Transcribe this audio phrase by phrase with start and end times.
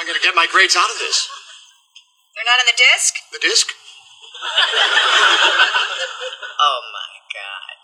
[0.00, 1.28] I'm going to get my grades out of this.
[2.32, 3.12] They're not on the disc?
[3.36, 3.68] The disc?
[6.60, 7.76] Oh my god.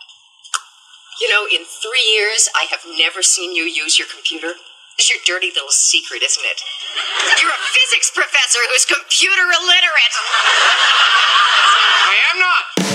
[1.18, 4.52] You know, in three years, I have never seen you use your computer.
[4.98, 6.60] It's your dirty little secret, isn't it?
[7.40, 10.14] You're a physics professor who's computer illiterate.
[12.04, 12.85] I am not.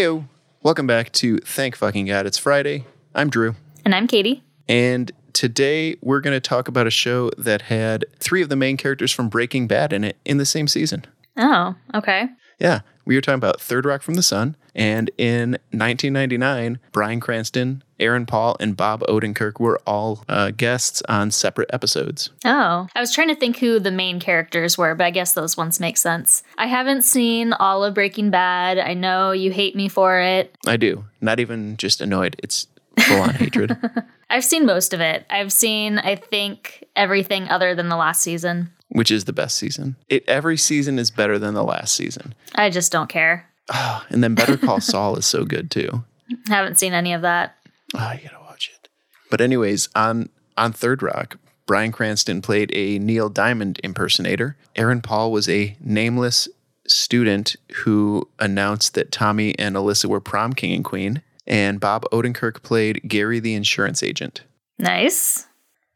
[0.00, 0.26] Heyo,
[0.62, 2.24] welcome back to Thank Fucking God.
[2.24, 2.86] It's Friday.
[3.14, 3.54] I'm Drew,
[3.84, 4.42] And I'm Katie.
[4.66, 8.78] and today we're going to talk about a show that had three of the main
[8.78, 11.04] characters from Breaking Bad in it in the same season.
[11.36, 12.28] Oh, okay.
[12.58, 17.82] Yeah, we were talking about Third Rock from the Sun, and in 1999, Bryan Cranston,
[17.98, 22.30] Aaron Paul, and Bob Odenkirk were all uh, guests on separate episodes.
[22.44, 25.56] Oh, I was trying to think who the main characters were, but I guess those
[25.56, 26.42] ones make sense.
[26.58, 28.78] I haven't seen all of Breaking Bad.
[28.78, 30.54] I know you hate me for it.
[30.66, 32.66] I do, not even just annoyed; it's
[33.00, 33.76] full on hatred.
[34.30, 35.26] I've seen most of it.
[35.28, 38.70] I've seen, I think, everything other than the last season.
[38.88, 39.96] Which is the best season?
[40.08, 42.34] It every season is better than the last season.
[42.54, 43.49] I just don't care.
[44.10, 46.04] And then Better Call Saul is so good too.
[46.48, 47.56] Haven't seen any of that.
[47.94, 48.88] Oh, you gotta watch it.
[49.30, 54.56] But anyways, on on Third Rock, Bryan Cranston played a Neil Diamond impersonator.
[54.74, 56.48] Aaron Paul was a nameless
[56.88, 57.54] student
[57.84, 61.22] who announced that Tommy and Alyssa were prom king and queen.
[61.46, 64.42] And Bob Odenkirk played Gary the insurance agent.
[64.78, 65.46] Nice.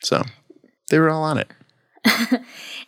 [0.00, 0.22] So
[0.90, 1.50] they were all on it.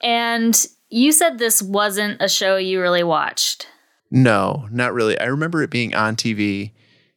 [0.02, 3.68] And you said this wasn't a show you really watched.
[4.16, 5.20] No, not really.
[5.20, 6.70] I remember it being on TV,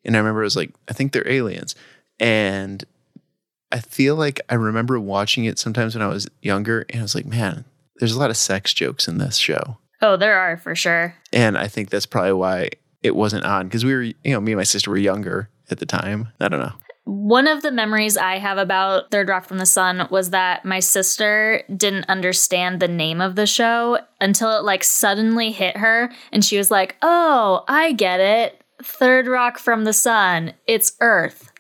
[0.03, 1.73] and I remember it was like, I think they're aliens.
[2.19, 2.83] And
[3.71, 7.15] I feel like I remember watching it sometimes when I was younger, and I was
[7.15, 7.63] like, man,
[7.99, 9.77] there's a lot of sex jokes in this show.
[10.01, 11.15] Oh, there are for sure.
[11.31, 14.51] And I think that's probably why it wasn't on because we were, you know, me
[14.51, 16.27] and my sister were younger at the time.
[16.41, 16.73] I don't know.
[17.05, 20.79] One of the memories I have about Third Rock from the Sun was that my
[20.79, 26.45] sister didn't understand the name of the show until it like suddenly hit her and
[26.45, 28.61] she was like, "Oh, I get it.
[28.83, 30.53] Third Rock from the Sun.
[30.67, 31.51] It's Earth."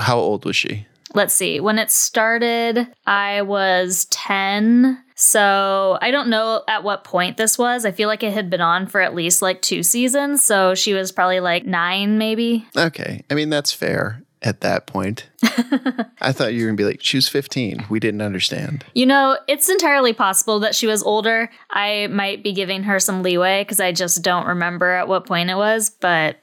[0.00, 0.86] How old was she?
[1.14, 1.60] Let's see.
[1.60, 5.02] When it started, I was 10.
[5.14, 7.86] So I don't know at what point this was.
[7.86, 10.44] I feel like it had been on for at least like two seasons.
[10.44, 12.66] So she was probably like nine, maybe.
[12.76, 13.22] Okay.
[13.30, 15.28] I mean, that's fair at that point.
[16.20, 17.86] I thought you were going to be like, she was 15.
[17.90, 18.84] We didn't understand.
[18.94, 21.50] You know, it's entirely possible that she was older.
[21.70, 25.50] I might be giving her some leeway because I just don't remember at what point
[25.50, 26.36] it was, but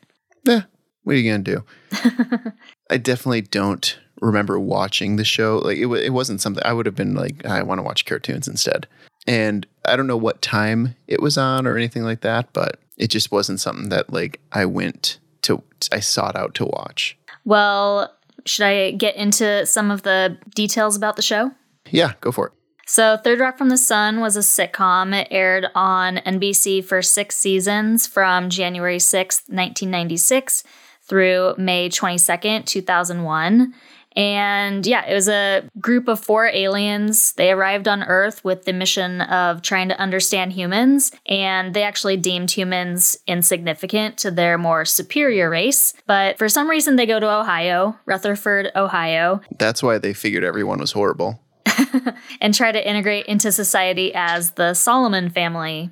[0.47, 0.62] Eh,
[1.03, 2.52] what are you going to do?
[2.90, 5.59] I definitely don't remember watching the show.
[5.59, 8.06] Like it, wa- it wasn't something I would have been like, I want to watch
[8.06, 8.88] cartoons instead.
[9.25, 13.08] And I don't know what time it was on or anything like that, but it
[13.08, 17.18] just wasn't something that like I went to, I sought out to watch.
[17.46, 18.16] Well,
[18.46, 21.52] should I get into some of the details about the show?
[21.90, 22.54] Yeah, go for it.
[22.86, 25.16] So, Third Rock from the Sun was a sitcom.
[25.18, 30.64] It aired on NBC for six seasons from January 6th, 1996
[31.02, 33.74] through May 22nd, 2001.
[34.16, 37.34] And yeah, it was a group of four aliens.
[37.34, 42.18] They arrived on Earth with the mission of trying to understand humans, and they actually
[42.18, 45.94] deemed humans insignificant to their more superior race.
[46.06, 50.79] But for some reason, they go to Ohio, Rutherford, Ohio, That's why they figured everyone
[50.79, 51.40] was horrible.
[52.41, 55.91] and try to integrate into society as the Solomon family.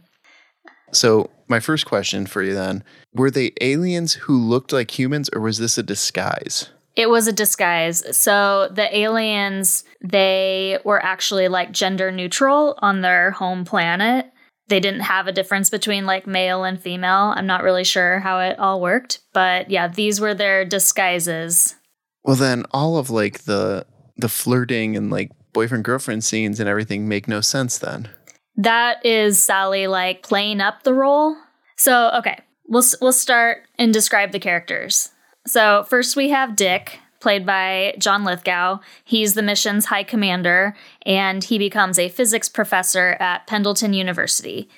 [0.91, 2.83] So, my first question for you then
[3.13, 6.69] were they aliens who looked like humans, or was this a disguise?
[6.95, 8.17] It was a disguise.
[8.17, 14.31] So the aliens, they were actually like gender neutral on their home planet.
[14.67, 17.33] They didn't have a difference between like male and female.
[17.35, 21.75] I'm not really sure how it all worked, but yeah, these were their disguises.
[22.23, 23.85] Well, then all of like the
[24.17, 28.09] the flirting and like boyfriend girlfriend scenes and everything make no sense then.
[28.55, 31.35] That is Sally like playing up the role.
[31.77, 35.09] So, okay, we'll we'll start and describe the characters.
[35.45, 38.79] So, first we have Dick, played by John Lithgow.
[39.03, 44.69] He's the mission's high commander and he becomes a physics professor at Pendleton University.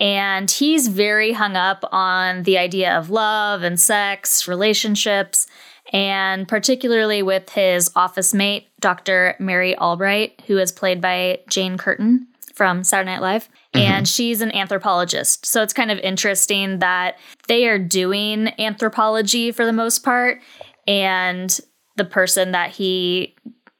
[0.00, 5.46] And he's very hung up on the idea of love and sex, relationships,
[5.92, 9.36] and particularly with his office mate, Dr.
[9.38, 13.48] Mary Albright, who is played by Jane Curtin from Saturday Night Live.
[13.74, 13.92] Mm-hmm.
[13.92, 15.46] And she's an anthropologist.
[15.46, 20.40] So it's kind of interesting that they are doing anthropology for the most part.
[20.86, 21.58] And
[21.96, 23.34] the person that he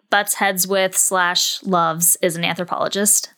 [0.09, 3.33] butts heads with slash loves is an anthropologist.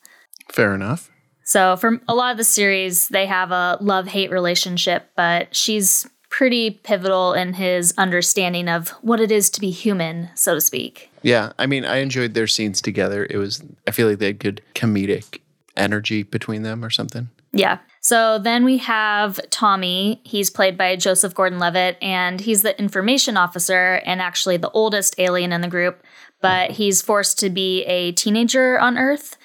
[0.52, 1.10] Fair enough.
[1.46, 6.08] So, for a lot of the series, they have a love hate relationship, but she's
[6.30, 11.10] pretty pivotal in his understanding of what it is to be human, so to speak.
[11.22, 13.26] Yeah, I mean, I enjoyed their scenes together.
[13.30, 15.38] It was, I feel like they had good comedic
[15.76, 17.28] energy between them or something.
[17.52, 17.78] Yeah.
[18.00, 20.20] So then we have Tommy.
[20.24, 25.14] He's played by Joseph Gordon Levitt, and he's the information officer and actually the oldest
[25.18, 26.02] alien in the group,
[26.42, 29.36] but he's forced to be a teenager on Earth.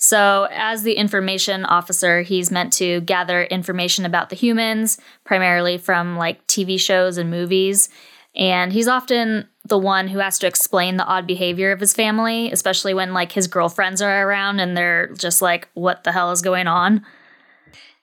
[0.00, 6.16] So, as the information officer, he's meant to gather information about the humans, primarily from
[6.16, 7.88] like TV shows and movies.
[8.36, 12.50] And he's often the one who has to explain the odd behavior of his family,
[12.50, 16.42] especially when like his girlfriends are around and they're just like, what the hell is
[16.42, 17.04] going on?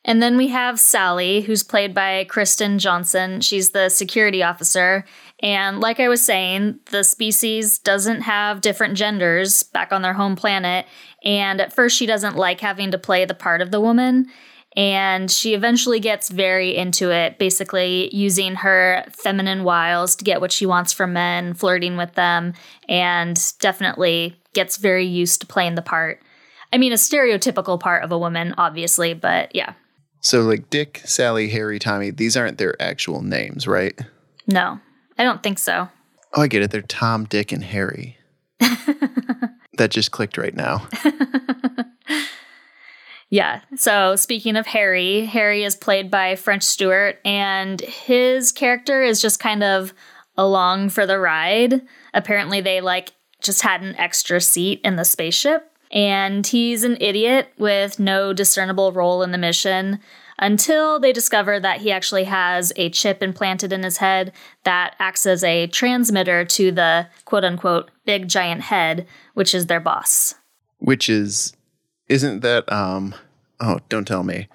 [0.08, 3.42] And then we have Sally, who's played by Kristen Johnston.
[3.42, 5.04] She's the security officer.
[5.40, 10.36] And like I was saying, the species doesn't have different genders back on their home
[10.36, 10.86] planet.
[11.24, 14.28] And at first, she doesn't like having to play the part of the woman.
[14.76, 20.52] And she eventually gets very into it, basically using her feminine wiles to get what
[20.52, 22.54] she wants from men, flirting with them,
[22.90, 26.22] and definitely gets very used to playing the part.
[26.74, 29.74] I mean, a stereotypical part of a woman, obviously, but yeah,
[30.20, 33.98] So, like Dick, Sally, Harry, Tommy, these aren't their actual names, right?
[34.48, 34.80] no,
[35.18, 35.88] I don't think so.
[36.34, 36.72] Oh, I get it.
[36.72, 38.18] They're Tom, Dick, and Harry.
[38.60, 40.86] that just clicked right now.
[43.30, 43.62] Yeah.
[43.76, 49.40] So speaking of Harry, Harry is played by French Stewart, and his character is just
[49.40, 49.94] kind of
[50.38, 51.82] along for the ride.
[52.14, 57.52] Apparently, they like just had an extra seat in the spaceship, and he's an idiot
[57.58, 60.00] with no discernible role in the mission.
[60.38, 64.34] Until they discover that he actually has a chip implanted in his head
[64.66, 69.80] that acts as a transmitter to the quote unquote big giant head, which is their
[69.80, 70.36] boss.
[70.80, 71.56] Which is,
[72.10, 73.16] isn't that, um,
[73.60, 74.48] oh, don't tell me.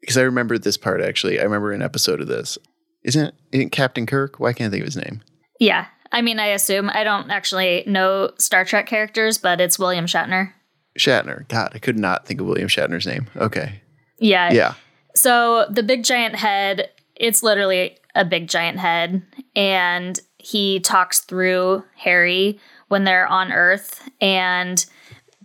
[0.00, 1.40] Because I remember this part actually.
[1.40, 2.58] I remember an episode of this.
[3.02, 4.40] Isn't, isn't Captain Kirk?
[4.40, 5.22] Why can't I think of his name?
[5.60, 5.86] Yeah.
[6.10, 6.88] I mean, I assume.
[6.90, 10.52] I don't actually know Star Trek characters, but it's William Shatner.
[10.98, 11.46] Shatner.
[11.48, 13.28] God, I could not think of William Shatner's name.
[13.36, 13.82] Okay.
[14.18, 14.52] Yeah.
[14.52, 14.74] Yeah.
[15.14, 19.22] So the big giant head, it's literally a big giant head.
[19.54, 22.58] And he talks through Harry
[22.88, 24.08] when they're on Earth.
[24.20, 24.84] And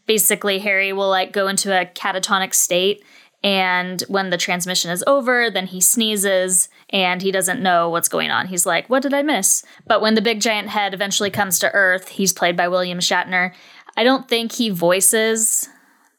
[0.05, 3.03] basically, Harry will like go into a catatonic state.
[3.43, 8.31] And when the transmission is over, then he sneezes and he doesn't know what's going
[8.31, 8.47] on.
[8.47, 9.63] He's like, What did I miss?
[9.85, 13.53] But when the big giant head eventually comes to Earth, he's played by William Shatner.
[13.97, 15.69] I don't think he voices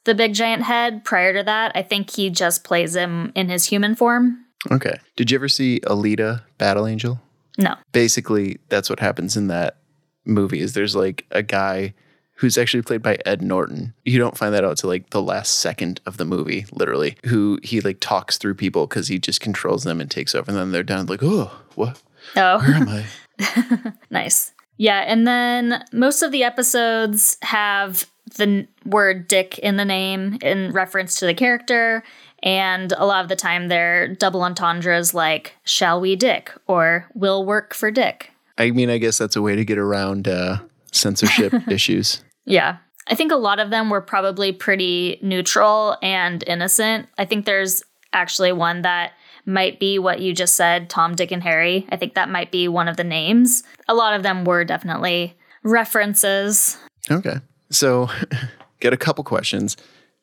[0.04, 1.72] the big giant head prior to that.
[1.75, 4.44] I think he just plays him in his human form.
[4.70, 4.96] Okay.
[5.16, 7.20] Did you ever see Alita Battle Angel?
[7.58, 7.75] No.
[7.92, 9.78] Basically, that's what happens in that
[10.25, 11.94] movie is there's like a guy
[12.36, 13.94] who's actually played by Ed Norton.
[14.04, 17.58] You don't find that out till like the last second of the movie, literally, who
[17.62, 20.50] he like talks through people because he just controls them and takes over.
[20.50, 22.02] And then they're down like, oh, what?
[22.36, 22.58] Oh.
[22.58, 23.92] Where am I?
[24.10, 24.52] nice.
[24.76, 30.38] Yeah, and then most of the episodes have the n- word dick in the name
[30.42, 32.02] in reference to the character.
[32.42, 36.50] And a lot of the time they're double entendres like, shall we dick?
[36.66, 38.32] or will work for dick.
[38.58, 40.58] I mean, I guess that's a way to get around uh,
[40.92, 42.24] censorship issues.
[42.44, 42.79] Yeah.
[43.06, 47.08] I think a lot of them were probably pretty neutral and innocent.
[47.19, 47.82] I think there's
[48.12, 49.12] actually one that
[49.47, 51.87] might be what you just said Tom, Dick, and Harry.
[51.90, 53.62] I think that might be one of the names.
[53.88, 56.78] A lot of them were definitely references.
[57.11, 57.37] Okay.
[57.71, 58.09] So,
[58.80, 59.76] get a couple questions.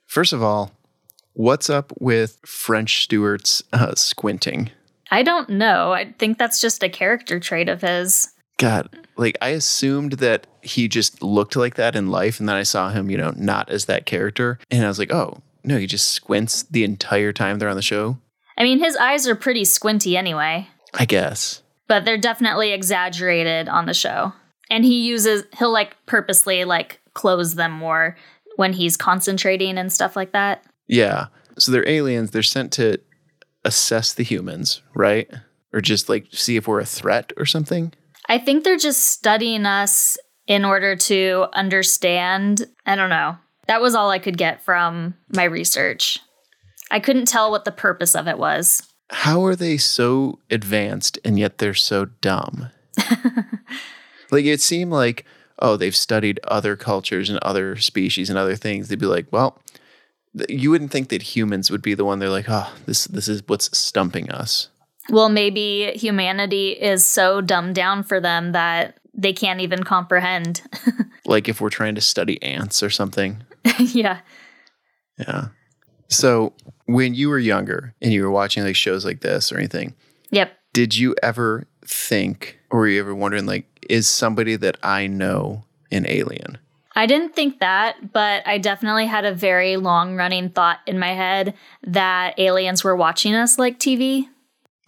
[0.08, 0.72] First of all,
[1.34, 4.72] what's up with French Stewart's uh, squinting?
[5.12, 5.92] I don't know.
[5.92, 8.32] I think that's just a character trait of his.
[8.58, 8.90] God,
[9.22, 12.90] like I assumed that he just looked like that in life, and then I saw
[12.90, 16.08] him, you know, not as that character, and I was like, oh no, he just
[16.12, 18.18] squints the entire time they're on the show.
[18.58, 21.62] I mean, his eyes are pretty squinty anyway, I guess.
[21.88, 24.34] but they're definitely exaggerated on the show.
[24.70, 28.16] And he uses, he'll like purposely like close them more
[28.56, 30.64] when he's concentrating and stuff like that.
[30.88, 31.28] Yeah.
[31.58, 32.32] So they're aliens.
[32.32, 32.98] They're sent to
[33.66, 35.30] assess the humans, right?
[35.74, 37.94] Or just like see if we're a threat or something.
[38.28, 42.68] I think they're just studying us in order to understand.
[42.86, 43.38] I don't know.
[43.68, 46.20] That was all I could get from my research.
[46.90, 48.84] I couldn't tell what the purpose of it was.
[49.12, 52.70] How are they so advanced and yet they're so dumb?
[54.32, 55.26] like it seemed like,
[55.60, 58.88] oh, they've studied other cultures and other species and other things.
[58.88, 59.62] They'd be like, well,
[60.50, 62.20] you wouldn't think that humans would be the one.
[62.20, 64.70] They're like, oh, this this is what's stumping us.
[65.10, 70.62] Well, maybe humanity is so dumbed down for them that they can't even comprehend.
[71.24, 73.44] Like if we're trying to study ants or something.
[73.80, 74.22] yeah.
[75.20, 75.50] Yeah.
[76.08, 76.54] So
[76.88, 79.94] when you were younger and you were watching like shows like this or anything,
[80.32, 80.52] Yep.
[80.74, 85.64] did you ever think or were you ever wondering like, is somebody that I know
[85.92, 86.58] an alien?
[86.96, 91.14] I didn't think that, but I definitely had a very long running thought in my
[91.14, 91.54] head
[91.84, 94.28] that aliens were watching us like TV.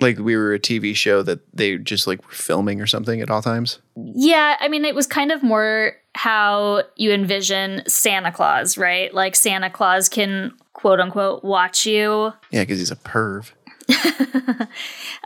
[0.03, 3.31] Like we were a TV show that they just like were filming or something at
[3.31, 3.79] all times?
[3.95, 9.13] Yeah, I mean, it was kind of more how you envision Santa Claus, right?
[9.13, 12.33] Like Santa Claus can quote unquote watch you.
[12.51, 13.51] Yeah, because he's a perv.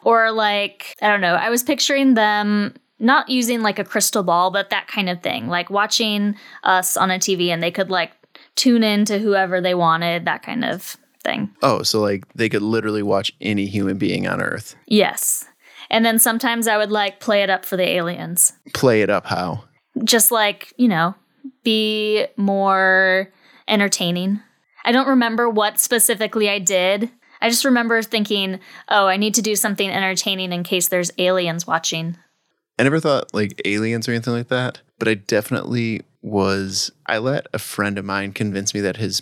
[0.04, 4.52] or like, I don't know, I was picturing them not using like a crystal ball,
[4.52, 8.12] but that kind of thing, like watching us on a TV and they could like
[8.56, 11.54] tune in to whoever they wanted, that kind of thing.
[11.62, 14.76] Oh, so like they could literally watch any human being on Earth.
[14.88, 15.46] Yes.
[15.90, 18.54] And then sometimes I would like play it up for the aliens.
[18.74, 19.66] Play it up how?
[20.04, 21.16] Just like, you know,
[21.64, 23.32] be more
[23.68, 24.40] entertaining.
[24.86, 27.12] I don't remember what specifically I did.
[27.42, 31.68] I just remember thinking, oh, I need to do something entertaining in case there's aliens
[31.68, 32.18] watching.
[32.80, 36.92] I never thought like aliens or anything like that, but I definitely was.
[37.06, 39.22] I let a friend of mine convince me that his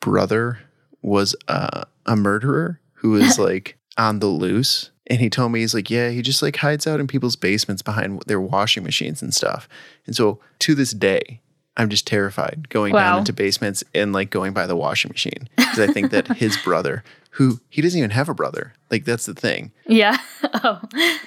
[0.00, 0.60] brother
[1.02, 4.90] was uh, a murderer who was like on the loose.
[5.06, 7.82] And he told me, he's like, yeah, he just like hides out in people's basements
[7.82, 9.68] behind their washing machines and stuff.
[10.06, 11.40] And so to this day,
[11.76, 13.00] I'm just terrified going Wow.
[13.10, 16.56] down into basements and like going by the washing machine because I think that his
[16.58, 19.72] brother, who he doesn't even have a brother, like that's the thing.
[19.86, 20.18] Yeah.
[20.62, 20.80] oh,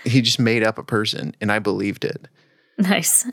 [0.05, 2.27] He just made up a person and I believed it.
[2.77, 3.25] nice.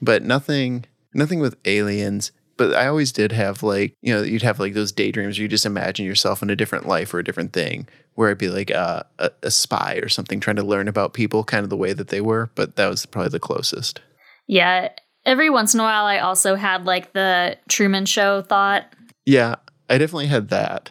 [0.00, 4.58] but nothing nothing with aliens but i always did have like you know you'd have
[4.60, 7.52] like those daydreams where you just imagine yourself in a different life or a different
[7.52, 11.14] thing where i'd be like uh, a, a spy or something trying to learn about
[11.14, 14.00] people kind of the way that they were but that was probably the closest
[14.46, 14.88] Yeah.
[15.24, 18.84] Every once in a while, I also had like the Truman Show thought.
[19.24, 19.54] yeah
[19.88, 20.90] i definitely had that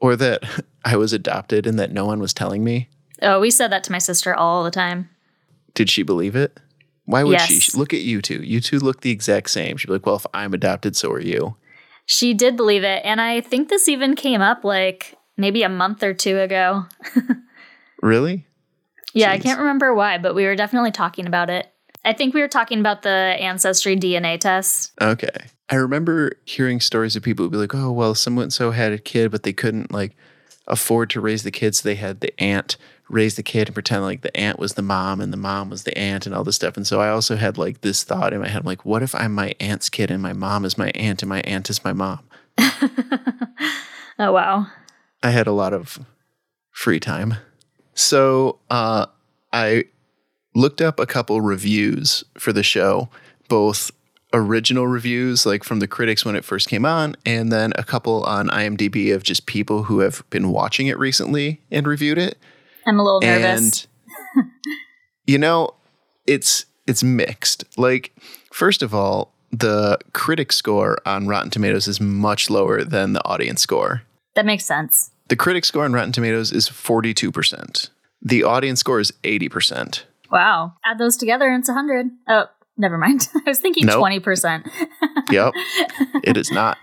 [0.00, 0.42] or that
[0.84, 2.88] i was adopted and that no one was telling me
[3.22, 5.08] Oh, we said that to my sister all the time.
[5.74, 6.58] did she believe it
[7.06, 7.48] why would Yes.
[7.48, 10.16] she look at you two you two look the exact same she'd be like well
[10.16, 11.56] if i'm adopted so are you
[12.04, 13.02] She did believe it.
[13.04, 16.84] And I think this even came up like maybe a month or two ago.
[18.02, 18.46] really
[19.12, 21.66] Yeah, I can't remember why, but we were definitely talking about it.
[22.04, 24.92] I think we were talking about the ancestry DNA test.
[25.00, 25.46] Okay.
[25.68, 28.98] I remember hearing stories of people who'd be like, oh, well, someone so had a
[28.98, 30.16] kid, but they couldn't like
[30.66, 31.78] afford to raise the kids.
[31.78, 32.76] So they had the aunt
[33.08, 35.84] raise the kid and pretend like the aunt was the mom and the mom was
[35.84, 36.76] the aunt and all this stuff.
[36.76, 39.14] And so I also had like this thought in my head, I'm like, what if
[39.14, 41.92] I'm my aunt's kid and my mom is my aunt and my aunt is my
[41.92, 42.20] mom?
[44.18, 44.66] Oh, wow.
[45.22, 45.98] I had a lot of
[46.70, 47.34] free time.
[47.94, 49.06] So uh,
[49.52, 49.84] I
[50.54, 53.10] looked up a couple reviews for the show,
[53.48, 53.90] both
[54.36, 58.22] original reviews, like from the critics when it first came on, and then a couple
[58.24, 62.38] on IMDb of just people who have been watching it recently and reviewed it.
[62.86, 63.88] I'm a little nervous.
[64.36, 64.46] And
[65.26, 65.74] you know,
[66.26, 67.64] it's it's mixed.
[67.78, 68.14] Like,
[68.52, 73.60] first of all, the critic score on Rotten Tomatoes is much lower than the audience
[73.62, 74.02] score.
[74.34, 75.10] that makes sense.
[75.28, 77.90] The critic score on Rotten Tomatoes is 42%.
[78.22, 80.04] The audience score is 80%.
[80.30, 80.74] Wow.
[80.84, 82.06] Add those together and it's 100.
[82.28, 82.46] Oh,
[82.76, 83.28] never mind.
[83.46, 84.02] I was thinking Nope.
[84.04, 84.70] 20%.
[85.30, 85.52] Yep.
[86.24, 86.78] it is not.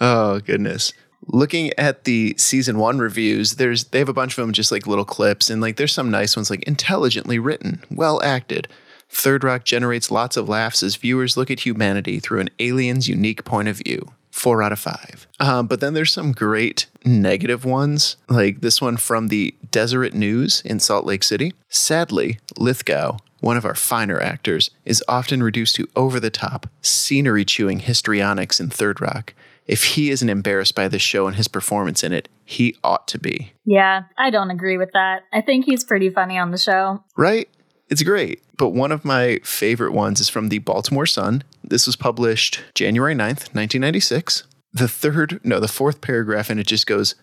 [0.00, 0.92] Oh, goodness.
[1.28, 4.86] Looking at the season 1 reviews, there's they have a bunch of them just like
[4.86, 8.66] little clips and like there's some nice ones like intelligently written, well acted.
[9.08, 13.44] Third Rock generates lots of laughs as viewers look at humanity through an alien's unique
[13.44, 14.10] point of view.
[14.30, 15.26] Four out of five.
[15.38, 20.62] Um, but then there's some great negative ones, like this one from the Deseret News
[20.64, 21.52] in Salt Lake City.
[21.68, 27.44] Sadly, Lithgow, one of our finer actors, is often reduced to over the top, scenery
[27.44, 29.34] chewing histrionics in Third Rock.
[29.66, 33.18] If he isn't embarrassed by the show and his performance in it, he ought to
[33.18, 33.52] be.
[33.64, 35.22] yeah, I don't agree with that.
[35.32, 37.04] I think he's pretty funny on the show.
[37.16, 37.48] Right?
[37.88, 38.42] It's great.
[38.56, 41.44] But one of my favorite ones is from the Baltimore Sun.
[41.62, 44.44] This was published January 9th, 1996.
[44.72, 47.14] The third, no, the fourth paragraph, and it just goes,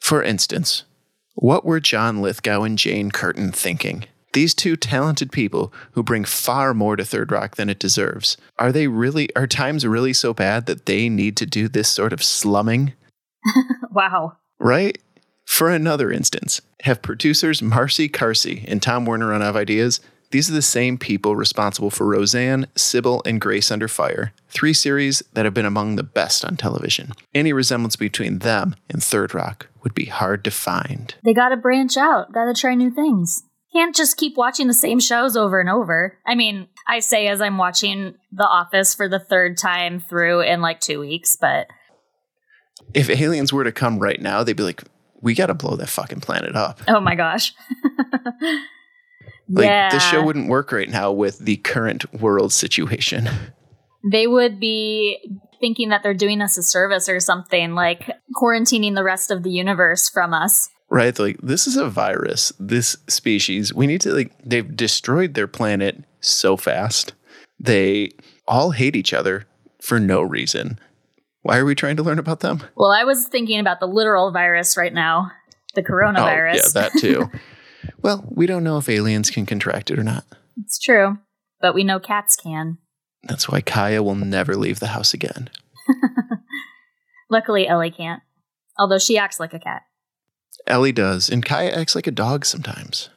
[0.00, 0.84] For instance,
[1.34, 4.06] what were John Lithgow and Jane Curtin thinking?
[4.36, 8.36] These two talented people who bring far more to Third Rock than it deserves.
[8.58, 12.12] Are they really, are times really so bad that they need to do this sort
[12.12, 12.92] of slumming?
[13.90, 14.36] Wow.
[14.58, 14.98] right?
[15.46, 20.00] For another instance, have producers Marcy Carsey and Tom Werner run out of ideas?
[20.32, 25.22] These are the same people responsible for Roseanne, Cybill, and Grace Under Fire, three series
[25.32, 27.12] that have been among the best on television.
[27.34, 31.14] Any resemblance between them and Third Rock would be hard to find.
[31.24, 33.42] They gotta branch out, gotta try new things.
[33.76, 36.16] Can't just keep watching the same shows over and over.
[36.26, 40.62] I mean, I say as I'm watching The Office for the third time through in
[40.62, 41.66] like two weeks, but
[42.94, 44.84] if aliens were to come right now, they'd be like,
[45.20, 46.80] we got to blow that fucking planet up.
[46.88, 47.52] Oh my gosh.
[49.48, 49.90] Like yeah.
[49.90, 53.28] this show wouldn't work right now with the current world situation.
[54.10, 55.18] they would be
[55.60, 59.50] thinking that they're doing us a service or something, like quarantining the rest of the
[59.50, 60.68] universe from us.
[60.88, 61.18] Right?
[61.18, 62.52] Like this is a virus.
[62.58, 67.12] This species, we need to like they've destroyed their planet so fast.
[67.58, 68.10] They
[68.46, 69.46] all hate each other
[69.80, 70.78] for no reason.
[71.42, 72.62] Why are we trying to learn about them?
[72.76, 75.30] Well, I was thinking about the literal virus right now,
[75.74, 76.52] the coronavirus.
[76.52, 77.30] Oh, yeah, that too.
[78.02, 80.24] well, we don't know if aliens can contract it or not.
[80.56, 81.18] it's true,
[81.60, 82.78] but we know cats can.
[83.24, 85.50] That's why Kaya will never leave the house again.
[87.30, 88.22] Luckily, Ellie can't,
[88.78, 89.82] although she acts like a cat.
[90.66, 93.08] Ellie does, and Kaya acts like a dog sometimes.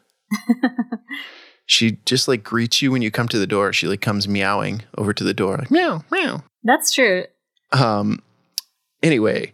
[1.66, 3.74] she just like greets you when you come to the door.
[3.74, 6.44] She like comes meowing over to the door, like meow, meow.
[6.64, 7.26] That's true.
[7.72, 8.22] Um,
[9.02, 9.54] anyway,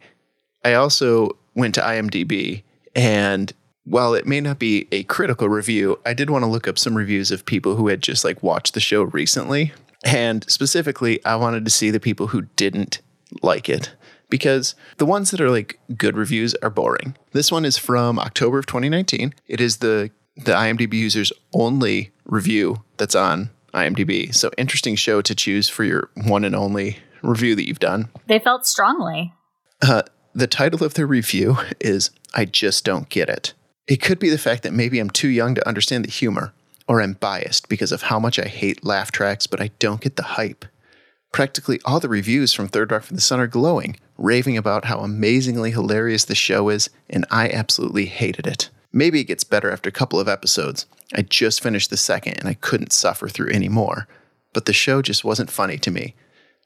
[0.64, 2.64] I also went to IMDb,
[2.96, 3.54] and
[3.86, 6.98] while it may not be a critical review, I did want to look up some
[6.98, 9.74] reviews of people who had just like watched the show recently.
[10.04, 13.02] And specifically, I wanted to see the people who didn't
[13.42, 13.95] like it
[14.30, 17.16] because the ones that are like good reviews are boring.
[17.32, 19.34] This one is from October of 2019.
[19.48, 24.34] It is the the IMDb users only review that's on IMDb.
[24.34, 28.10] So interesting show to choose for your one and only review that you've done.
[28.28, 29.34] They felt strongly.
[29.82, 30.04] Uh,
[30.34, 33.54] the title of the review is I Just Don't Get It.
[33.88, 36.54] It could be the fact that maybe I'm too young to understand the humor,
[36.88, 40.16] or I'm biased because of how much I hate laugh tracks, but I don't get
[40.16, 40.66] the hype.
[41.32, 45.00] Practically all the reviews from Third Rock from the Sun are glowing, raving about how
[45.00, 48.70] amazingly hilarious the show is, and I absolutely hated it.
[48.92, 50.86] Maybe it gets better after a couple of episodes.
[51.14, 54.08] I just finished the second and I couldn't suffer through any more.
[54.54, 56.16] But the show just wasn't funny to me.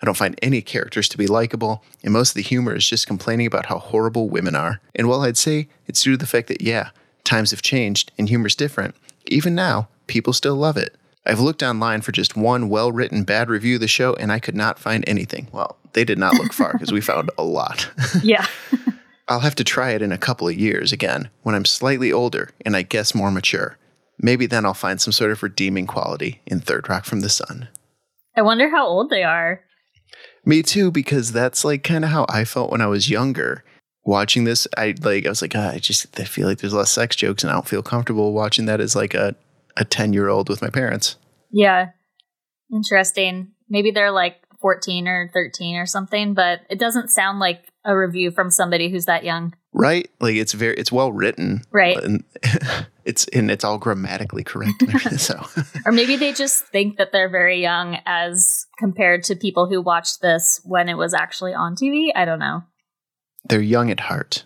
[0.02, 3.08] I don't find any characters to be likable, and most of the humor is just
[3.08, 4.80] complaining about how horrible women are.
[4.96, 6.92] And while I'd say it's due to the fact that, yeah,
[7.24, 8.96] times have changed and humor's different,
[9.26, 10.96] even now, people still love it.
[11.26, 14.40] I've looked online for just one well written bad review of the show, and I
[14.40, 15.48] could not find anything.
[15.52, 17.90] Well, they did not look far because we found a lot.
[18.24, 18.46] Yeah.
[19.28, 22.50] I'll have to try it in a couple of years again, when I'm slightly older
[22.66, 23.78] and I guess more mature.
[24.18, 27.68] Maybe then I'll find some sort of redeeming quality in Third Rock from the Sun.
[28.36, 29.62] I wonder how old they are.
[30.46, 33.64] Me too, because that's like kind of how I felt when I was younger.
[34.04, 36.90] Watching this, I like I was like, ah, I just I feel like there's less
[36.90, 39.36] sex jokes, and I don't feel comfortable watching that as like a
[39.78, 41.16] a ten year old with my parents.
[41.52, 41.90] Yeah.
[42.74, 43.52] Interesting.
[43.70, 48.32] Maybe they're like 14 or 13 or something, but it doesn't sound like a review
[48.32, 49.54] from somebody who's that young.
[49.74, 50.10] Right?
[50.20, 51.62] Like it's very it's well written.
[51.72, 51.98] Right.
[51.98, 52.24] And
[53.06, 54.84] it's and it's all grammatically correct.
[55.18, 55.46] So
[55.86, 60.22] Or maybe they just think that they're very young as compared to people who watched
[60.22, 62.10] this when it was actually on TV.
[62.16, 62.64] I don't know.
[63.46, 64.44] they're young at heart.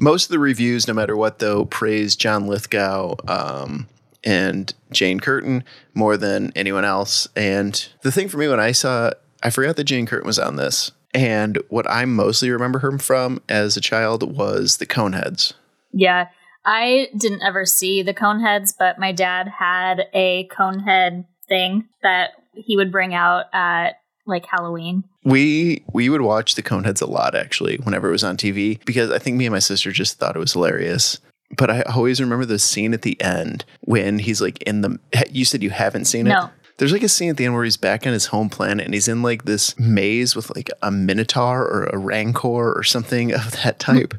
[0.00, 3.88] Most of the reviews, no matter what, though, praise John Lithgow um,
[4.28, 5.64] and Jane Curtin
[5.94, 7.26] more than anyone else.
[7.34, 9.10] And the thing for me when I saw,
[9.42, 10.92] I forgot that Jane Curtin was on this.
[11.14, 15.54] And what I mostly remember her from as a child was the Coneheads.
[15.94, 16.28] Yeah.
[16.66, 22.76] I didn't ever see the Coneheads, but my dad had a Conehead thing that he
[22.76, 23.92] would bring out at
[24.26, 25.04] like Halloween.
[25.24, 29.10] We we would watch the Coneheads a lot actually whenever it was on TV because
[29.10, 31.18] I think me and my sister just thought it was hilarious.
[31.56, 34.98] But I always remember the scene at the end when he's like in the.
[35.30, 36.30] You said you haven't seen it.
[36.30, 36.50] No.
[36.76, 38.94] There's like a scene at the end where he's back on his home planet and
[38.94, 43.50] he's in like this maze with like a minotaur or a rancor or something of
[43.62, 44.14] that type,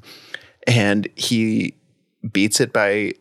[0.68, 1.76] and he
[2.34, 3.14] beats it by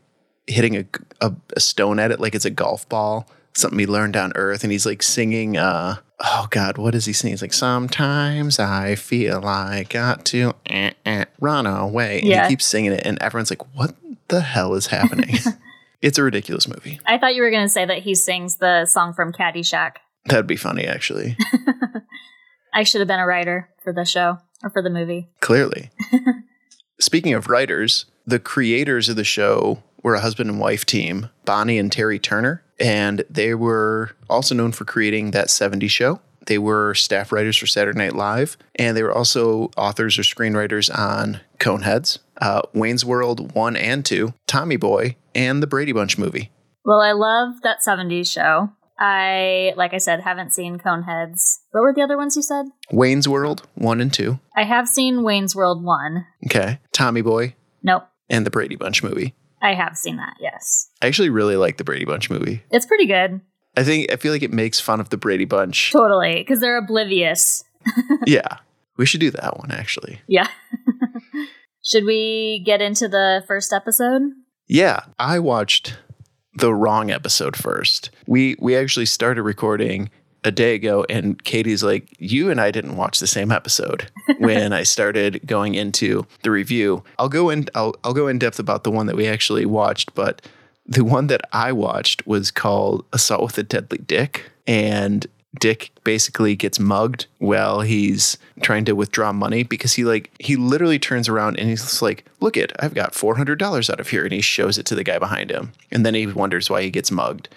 [0.49, 0.85] hitting a,
[1.21, 3.29] a, a stone at it like it's a golf ball.
[3.55, 5.57] Something he learned on Earth, and he's like singing.
[5.57, 7.33] uh Oh God, what is he singing?
[7.35, 12.19] He's like, sometimes I feel like I got to eh, eh, run away.
[12.21, 12.43] And Yeah.
[12.45, 13.95] he keeps singing it, and everyone's like, what
[14.29, 15.37] the hell is happening?
[16.03, 17.01] it's a ridiculous movie.
[17.07, 19.93] I thought you were going to say that he sings the song from Caddyshack.
[20.27, 21.37] That'd be funny, actually.
[22.75, 25.31] I should have been a writer for the show or for the movie.
[25.41, 25.91] Clearly.
[27.01, 31.79] Speaking of writers, the creators of the show were a husband and wife team, Bonnie
[31.79, 36.21] and Terry Turner, and they were also known for creating that 70s show.
[36.47, 40.89] They were staff writers for Saturday Night Live, and they were also authors or screenwriters
[40.97, 46.51] on Coneheads, uh, Wayne's World 1 and 2, Tommy Boy, and the Brady Bunch movie.
[46.87, 48.71] Well, I love that 70s show.
[48.99, 51.59] I, like I said, haven't seen Coneheads.
[51.71, 52.67] What were the other ones you said?
[52.91, 56.27] Wayne's World 1 and 2, I have seen Wayne's World 1.
[56.47, 58.05] okay, Tommy Boy, Nope.
[58.31, 59.35] and the Brady Bunch movie.
[59.63, 60.89] I have seen that, yes.
[61.03, 62.63] I actually really like the Brady Bunch movie.
[62.71, 63.41] It's pretty good.
[63.77, 66.37] I think I feel like it makes fun of the Brady Bunch Totally.
[66.37, 67.65] Because they're oblivious.
[68.27, 68.59] yeah.
[68.97, 70.21] We should do that one actually.
[70.27, 70.49] Yeah.
[71.85, 74.23] Should we get into the first episode?
[74.67, 75.97] Yeah, I watched
[76.55, 78.11] the wrong episode first.
[78.27, 80.11] We we actually started recording
[80.45, 84.73] a day ago and Katie's like, "You and I didn't watch the same episode." when
[84.73, 88.85] I started going into the review, I'll go in I'll I'll go in depth about
[88.85, 90.43] the one that we actually watched, but
[90.87, 95.27] the one that I watched was called Assault with a Deadly Dick and
[95.59, 100.99] Dick basically gets mugged while he's trying to withdraw money because he like he literally
[100.99, 104.25] turns around and he's like, "Look it, I've got four hundred dollars out of here,"
[104.25, 106.91] and he shows it to the guy behind him, and then he wonders why he
[106.91, 107.49] gets mugged,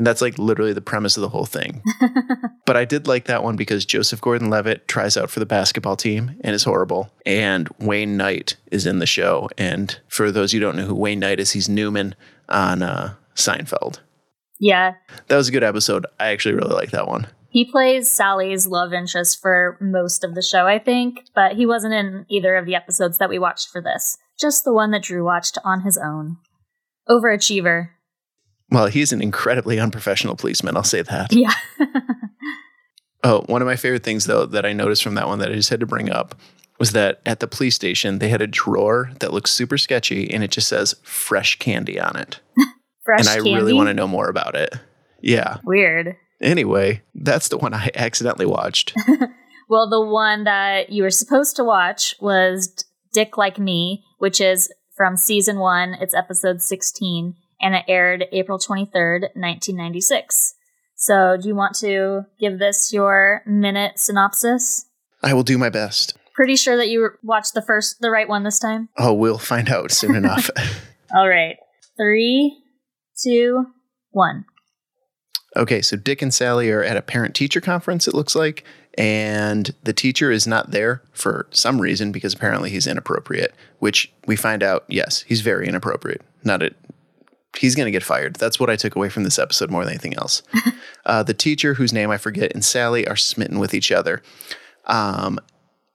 [0.00, 1.82] and that's like literally the premise of the whole thing.
[2.64, 6.40] but I did like that one because Joseph Gordon-Levitt tries out for the basketball team
[6.40, 10.74] and is horrible, and Wayne Knight is in the show, and for those who don't
[10.74, 12.14] know who Wayne Knight is, he's Newman
[12.48, 14.00] on uh, Seinfeld.
[14.58, 14.94] Yeah.
[15.26, 16.06] That was a good episode.
[16.18, 17.26] I actually really like that one.
[17.50, 21.92] He plays Sally's love interest for most of the show, I think, but he wasn't
[21.92, 24.16] in either of the episodes that we watched for this.
[24.40, 26.38] Just the one that Drew watched on his own.
[27.06, 27.90] Overachiever.
[28.70, 30.76] Well, he's an incredibly unprofessional policeman.
[30.76, 31.32] I'll say that.
[31.32, 31.52] Yeah.
[33.22, 35.54] Oh, one of my favorite things though that I noticed from that one that I
[35.54, 36.34] just had to bring up
[36.78, 40.42] was that at the police station they had a drawer that looks super sketchy and
[40.42, 42.40] it just says fresh candy on it.
[43.04, 43.28] Fresh candy.
[43.28, 43.54] and I candy.
[43.54, 44.74] really want to know more about it.
[45.20, 45.58] Yeah.
[45.64, 46.16] Weird.
[46.40, 48.94] Anyway, that's the one I accidentally watched.
[49.68, 52.74] Well, the one that you were supposed to watch was
[53.12, 55.94] Dick Like Me, which is from season one.
[56.00, 60.54] It's episode 16, and it aired April 23rd, 1996.
[60.96, 64.86] So, do you want to give this your minute synopsis?
[65.22, 66.16] I will do my best.
[66.34, 68.88] Pretty sure that you watched the first, the right one this time.
[68.98, 70.50] Oh, we'll find out soon enough.
[71.14, 71.56] All right.
[71.98, 72.56] Three,
[73.22, 73.66] two,
[74.10, 74.44] one.
[75.56, 78.64] Okay, so Dick and Sally are at a parent teacher conference, it looks like,
[78.96, 84.36] and the teacher is not there for some reason because apparently he's inappropriate, which we
[84.36, 86.22] find out, yes, he's very inappropriate.
[86.44, 86.76] Not it.
[87.58, 88.36] He's going to get fired.
[88.36, 90.42] That's what I took away from this episode more than anything else.
[91.06, 94.22] uh, the teacher, whose name I forget, and Sally are smitten with each other.
[94.86, 95.40] Um,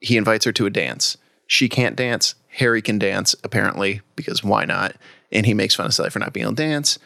[0.00, 1.16] he invites her to a dance.
[1.46, 2.34] She can't dance.
[2.48, 4.96] Harry can dance, apparently, because why not?
[5.32, 6.98] And he makes fun of Sally for not being able to dance.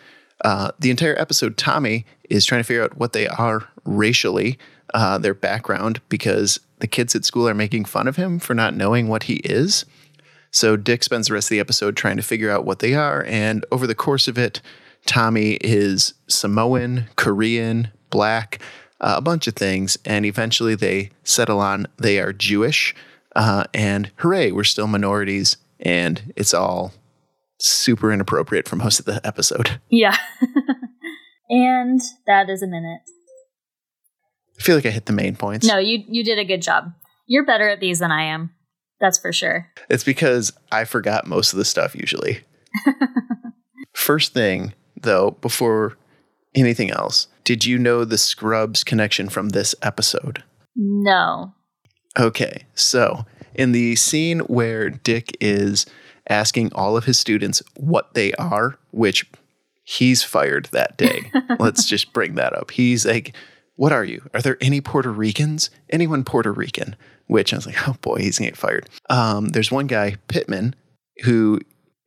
[0.45, 4.59] Uh, the entire episode, Tommy is trying to figure out what they are racially,
[4.95, 8.75] uh, their background, because the kids at school are making fun of him for not
[8.75, 9.85] knowing what he is.
[10.51, 13.25] So Dick spends the rest of the episode trying to figure out what they are.
[13.25, 14.61] And over the course of it,
[15.07, 18.61] Tommy is Samoan, Korean, black,
[19.01, 19.97] uh, a bunch of things.
[20.05, 22.95] And eventually they settle on they are Jewish.
[23.37, 25.57] Uh, and hooray, we're still minorities.
[25.79, 26.93] And it's all
[27.59, 29.81] super inappropriate for most of the episode.
[29.91, 30.17] Yeah.
[31.49, 33.01] and that is a minute.
[34.59, 35.67] I feel like I hit the main points.
[35.67, 36.93] No, you you did a good job.
[37.27, 38.51] You're better at these than I am.
[39.01, 39.71] That's for sure.
[39.89, 42.41] It's because I forgot most of the stuff usually.
[43.93, 45.97] First thing, though, before
[46.55, 50.43] anything else, did you know the Scrubs connection from this episode?
[50.77, 51.55] No.
[52.19, 55.87] Okay, so in the scene where Dick is
[56.29, 59.27] asking all of his students what they are, which
[59.83, 61.31] he's fired that day.
[61.59, 62.71] Let's just bring that up.
[62.71, 63.35] He's like,
[63.77, 64.29] What are you?
[64.33, 65.71] Are there any Puerto Ricans?
[65.91, 66.97] Anyone Puerto Rican?
[67.31, 68.89] Which I was like, Oh boy, he's gonna get fired.
[69.09, 70.75] Um, there's one guy, Pittman,
[71.23, 71.61] who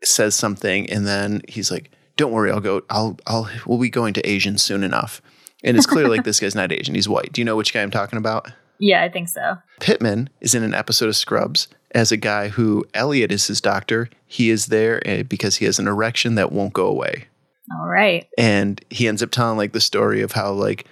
[0.04, 4.14] says something and then he's like, Don't worry, I'll go, I'll, I'll, we'll be going
[4.16, 5.22] to Asian soon enough.
[5.64, 7.32] And it's clear like this guy's not Asian, he's white.
[7.32, 8.52] Do you know which guy I'm talking about?
[8.80, 9.58] Yeah, I think so.
[9.80, 14.10] Pittman is in an episode of Scrubs as a guy who Elliot is his doctor.
[14.26, 17.28] He is there eh, because he has an erection that won't go away.
[17.72, 18.28] All right.
[18.38, 20.86] And he ends up telling like the story of how like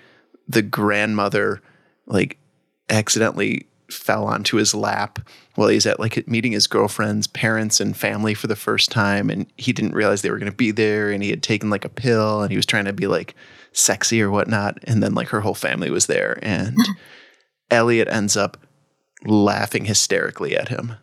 [0.48, 1.62] the grandmother
[2.06, 2.38] like
[2.90, 5.20] accidentally fell onto his lap
[5.56, 9.46] while he's at like meeting his girlfriend's parents and family for the first time and
[9.58, 11.90] he didn't realize they were going to be there and he had taken like a
[11.90, 13.36] pill and he was trying to be like
[13.74, 16.92] sexy or whatnot and then like her whole family was there and hmm.
[17.70, 18.58] Elliot ends up
[19.26, 20.96] laughing hysterically at him.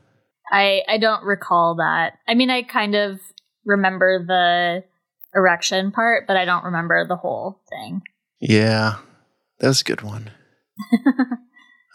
[0.50, 2.14] I I don't recall that.
[2.26, 3.20] I mean, I kind of
[3.64, 4.84] remember the
[5.34, 8.02] erection part, but I don't remember the whole thing.
[8.40, 8.96] Yeah,
[9.58, 10.30] that was a good one.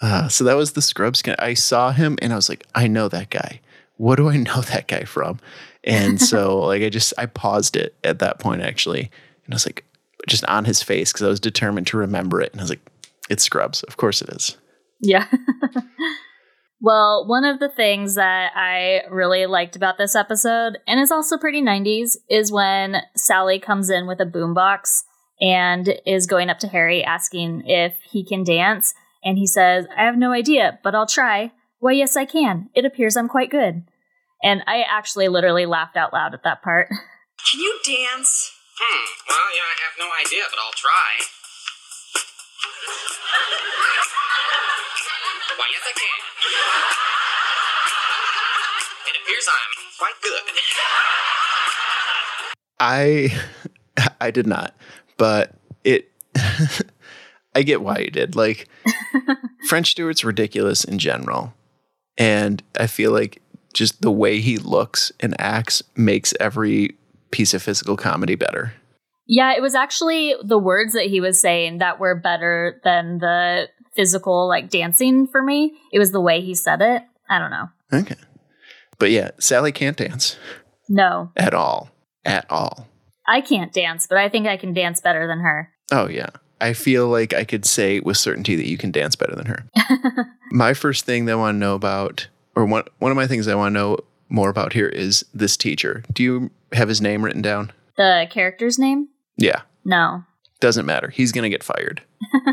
[0.04, 1.22] uh, so that was the Scrubs.
[1.22, 1.34] guy.
[1.40, 3.62] I saw him and I was like, I know that guy.
[3.96, 5.40] What do I know that guy from?
[5.86, 9.10] And so like I just I paused it at that point actually,
[9.46, 9.86] and I was like,
[10.28, 12.86] just on his face because I was determined to remember it, and I was like,
[13.30, 13.84] it's Scrubs.
[13.84, 14.58] Of course it is.
[15.02, 15.28] Yeah.
[16.82, 21.38] well, one of the things that I really liked about this episode, and is also
[21.38, 25.04] pretty 90s, is when Sally comes in with a boombox
[25.42, 28.94] and is going up to Harry asking if he can dance.
[29.24, 31.52] And he says, I have no idea, but I'll try.
[31.80, 32.70] Why, yes, I can.
[32.74, 33.84] It appears I'm quite good.
[34.44, 36.90] And I actually literally laughed out loud at that part.
[36.90, 38.52] Can you dance?
[38.80, 39.06] Hmm.
[39.30, 41.24] Well, yeah, I have no idea, but I'll try.
[45.58, 46.20] Why, yes, I can.
[49.08, 50.42] It appears I'm quite good.
[52.80, 53.30] I
[54.22, 54.76] I did not,
[55.18, 56.10] but it
[57.56, 58.36] I get why you did.
[58.36, 58.68] Like
[59.68, 61.54] French Stewart's ridiculous in general.
[62.18, 63.42] And I feel like
[63.74, 66.96] just the way he looks and acts makes every
[67.32, 68.74] piece of physical comedy better.
[69.26, 73.70] Yeah, it was actually the words that he was saying that were better than the
[73.96, 75.74] physical, like dancing for me.
[75.92, 77.04] It was the way he said it.
[77.30, 77.70] I don't know.
[77.92, 78.16] Okay.
[79.00, 80.38] But yeah, Sally can't dance
[80.90, 81.90] No, at all.
[82.26, 82.88] At all.
[83.28, 85.70] I can't dance, but I think I can dance better than her.
[85.92, 86.30] Oh yeah.
[86.64, 89.66] I feel like I could say with certainty that you can dance better than her.
[90.52, 93.50] my first thing that I want to know about, or one one of my things
[93.50, 93.98] I want to know
[94.30, 96.06] more about here is this teacher.
[96.14, 97.74] Do you have his name written down?
[97.98, 99.10] The character's name?
[99.36, 99.64] Yeah.
[99.84, 100.24] No.
[100.62, 101.10] Doesn't matter.
[101.10, 102.02] He's gonna get fired.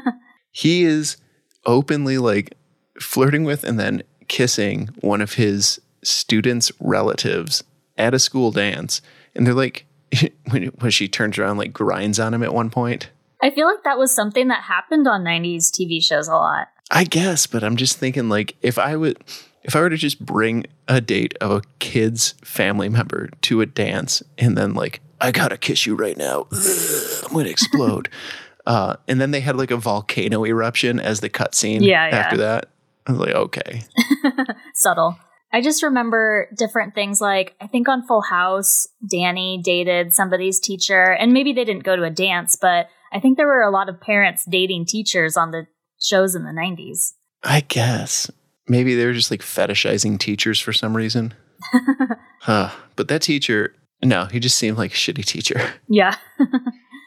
[0.51, 1.17] he is
[1.65, 2.55] openly like
[2.99, 7.63] flirting with and then kissing one of his students' relatives
[7.97, 9.03] at a school dance.
[9.37, 9.87] And they're like
[10.51, 13.09] when, when she turns around like grinds on him at one point.
[13.43, 16.69] I feel like that was something that happened on 90s TV shows a lot.
[16.91, 19.19] I guess, but I'm just thinking like if I would
[19.63, 23.67] if I were to just bring a date of a kid's family member to a
[23.67, 28.09] dance and then like I gotta kiss you right now, Ugh, I'm gonna explode.
[28.67, 31.83] uh, and then they had like a volcano eruption as the cutscene.
[31.83, 32.17] Yeah, yeah.
[32.17, 32.71] After that,
[33.07, 33.83] I was like, okay,
[34.75, 35.17] Subtle.
[35.53, 41.05] I just remember different things like I think on Full House, Danny dated somebody's teacher,
[41.13, 43.89] and maybe they didn't go to a dance, but I think there were a lot
[43.89, 45.67] of parents dating teachers on the
[46.01, 47.13] shows in the 90s.
[47.43, 48.31] I guess
[48.69, 51.35] maybe they were just like fetishizing teachers for some reason.
[52.41, 52.71] huh.
[52.97, 55.61] But that teacher, no, he just seemed like a shitty teacher.
[55.89, 56.17] Yeah.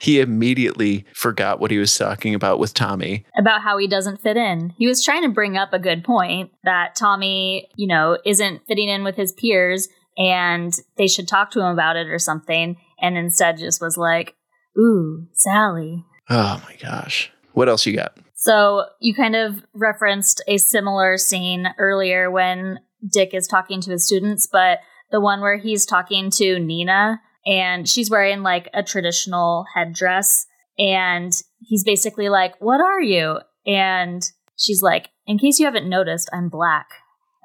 [0.02, 3.26] He immediately forgot what he was talking about with Tommy.
[3.38, 4.72] about how he doesn't fit in.
[4.78, 8.90] He was trying to bring up a good point that Tommy, you know, isn't fitting
[8.90, 9.88] in with his peers
[10.18, 12.76] and they should talk to him about it or something.
[13.02, 14.36] And instead just was like,
[14.78, 16.06] ooh, Sally.
[16.30, 17.32] Oh my gosh.
[17.54, 18.18] What else you got?
[18.36, 22.80] So you kind of referenced a similar scene earlier when
[23.12, 24.80] Dick is talking to his students, but
[25.12, 30.46] the one where he's talking to Nina and she's wearing like a traditional headdress
[30.78, 34.24] and he's basically like, "What are you?" And
[34.58, 36.88] she's like, "In case you haven't noticed, I'm black."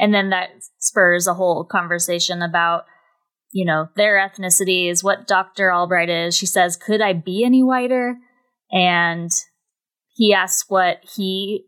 [0.01, 2.87] And then that spurs a whole conversation about
[3.53, 5.73] you know, their ethnicity is what Dr.
[5.73, 6.37] Albright is.
[6.37, 8.17] She says, "Could I be any whiter?"
[8.71, 9.31] And
[10.15, 11.67] he asks what he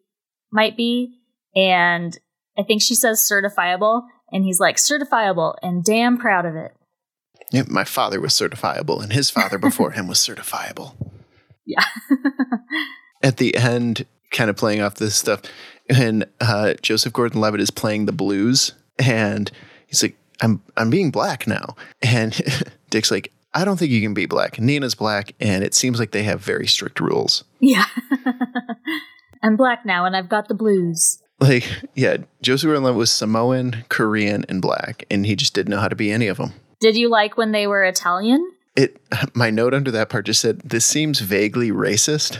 [0.52, 1.20] might be,
[1.54, 2.18] and
[2.58, 6.72] I think she says certifiable, and he's like certifiable and damn proud of it.
[7.50, 10.94] Yeah, my father was certifiable, and his father before him was certifiable.
[11.66, 11.84] Yeah.
[13.22, 15.42] At the end, kind of playing off this stuff,
[15.88, 19.50] and uh, Joseph Gordon-Levitt is playing the blues, and
[19.86, 22.40] he's like, "I'm I'm being black now," and
[22.90, 26.10] Dick's like, "I don't think you can be black." Nina's black, and it seems like
[26.12, 27.44] they have very strict rules.
[27.60, 27.86] yeah.
[29.42, 31.22] I'm black now and I've got the blues.
[31.40, 35.88] Like, yeah, Joseph Gordon-Levitt was Samoan, Korean, and black, and he just didn't know how
[35.88, 36.52] to be any of them.
[36.80, 38.46] Did you like when they were Italian?
[38.76, 39.00] It
[39.34, 42.38] my note under that part just said this seems vaguely racist.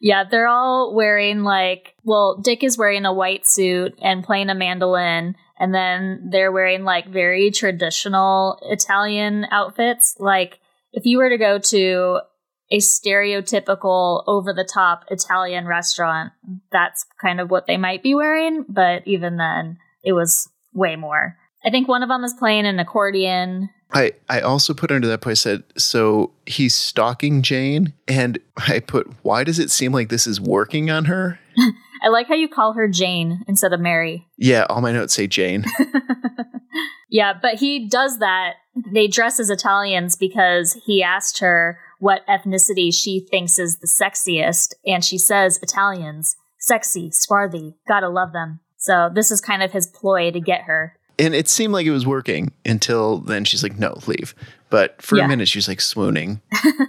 [0.00, 4.54] Yeah, they're all wearing like, well, Dick is wearing a white suit and playing a
[4.54, 5.34] mandolin,
[5.64, 10.14] and then they're wearing like very traditional Italian outfits.
[10.18, 10.60] Like,
[10.92, 12.20] if you were to go to
[12.70, 16.34] a stereotypical over the top Italian restaurant,
[16.70, 21.38] that's kind of what they might be wearing, but even then, it was way more.
[21.64, 23.70] I think one of them is playing an accordion.
[23.90, 28.80] I, I also put under that point I said, so he's stalking Jane, and I
[28.80, 31.40] put, why does it seem like this is working on her?
[32.04, 34.26] I like how you call her Jane instead of Mary.
[34.36, 35.64] Yeah, all my notes say Jane.
[37.10, 38.54] Yeah, but he does that.
[38.92, 44.74] They dress as Italians because he asked her what ethnicity she thinks is the sexiest,
[44.84, 46.34] and she says Italians.
[46.58, 48.58] Sexy, swarthy, gotta love them.
[48.78, 50.96] So this is kind of his ploy to get her.
[51.16, 54.34] and it seemed like it was working until then she's like, no, leave.
[54.74, 55.26] But for Yeah.
[55.26, 56.40] a minute, she's like swooning.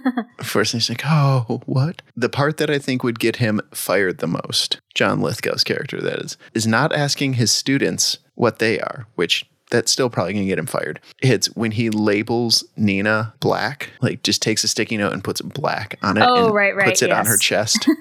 [0.42, 2.02] First, she's like, oh, what?
[2.16, 6.18] The part that I think would get him fired the most, John Lithgow's character, that
[6.18, 10.48] is, is not asking his students what they are, which that's still probably going to
[10.48, 10.98] get him fired.
[11.22, 15.96] It's when he labels Nina black, like just takes a sticky note and puts black
[16.02, 17.88] on it Oh, and right, right, puts it on her chest.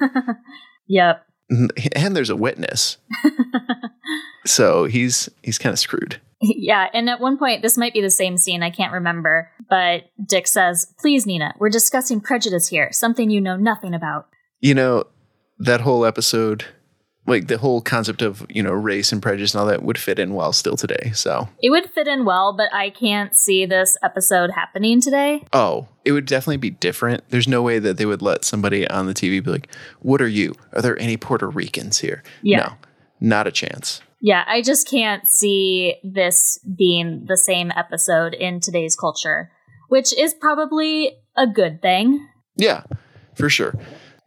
[0.88, 1.26] Yep.
[1.50, 2.98] And there's a witness.
[4.46, 6.20] so he's he's kind of screwed.
[6.42, 10.04] yeah, and at one point, this might be the same scene, I can't remember, but
[10.24, 14.28] Dick says, Please, Nina, we're discussing prejudice here, something you know nothing about.
[14.60, 15.06] You know,
[15.60, 16.66] that whole episode,
[17.28, 20.20] like the whole concept of, you know, race and prejudice and all that would fit
[20.20, 21.12] in well still today.
[21.14, 25.44] So, It would fit in well, but I can't see this episode happening today.
[25.54, 27.24] oh, it would definitely be different.
[27.30, 29.68] There's no way that they would let somebody on the TV be like,
[30.02, 30.54] What are you?
[30.74, 32.22] Are there any Puerto Ricans here?
[32.44, 32.58] Yeah.
[32.60, 32.74] No,
[33.20, 34.02] not a chance.
[34.22, 39.52] Yeah, I just can't see this being the same episode in today's culture,
[39.90, 42.28] which is probably a good thing.
[42.56, 42.84] Yeah,
[43.36, 43.76] for sure.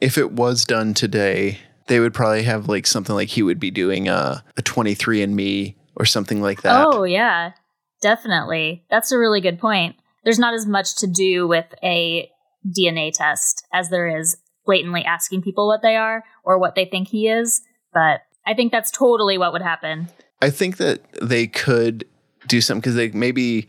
[0.00, 1.58] If it was done today,
[1.88, 5.74] they would probably have like something like he would be doing uh, a, a 23andMe
[5.96, 6.86] or something like that.
[6.86, 7.52] Oh, yeah,
[8.00, 8.84] definitely.
[8.90, 9.96] That's a really good point.
[10.24, 12.30] There's not as much to do with a
[12.66, 17.08] DNA test as there is blatantly asking people what they are or what they think
[17.08, 20.08] he is, but I think that's totally what would happen.
[20.40, 22.06] I think that they could
[22.46, 23.66] do something because they maybe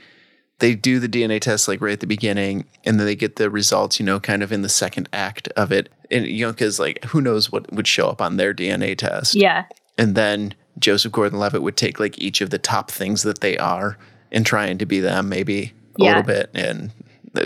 [0.60, 3.50] they do the DNA test like right at the beginning, and then they get the
[3.50, 6.80] results, you know, kind of in the second act of it, and you know, because
[6.80, 9.66] like who knows what would show up on their DNA test, Yeah.
[9.98, 13.98] and then Joseph Gordon-Levitt would take like each of the top things that they are
[14.32, 16.08] and trying to be them, maybe a Yeah.
[16.10, 16.92] little bit, and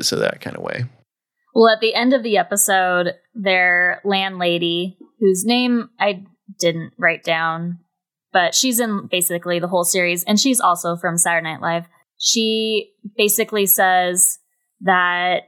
[0.01, 0.85] so that kind of way.
[1.55, 6.23] Well, at the end of the episode, their landlady, whose name I
[6.59, 7.79] didn't write down,
[8.31, 11.85] but she's in basically the whole series, and she's also from Saturday Night Live.
[12.19, 14.39] She basically says
[14.81, 15.43] that,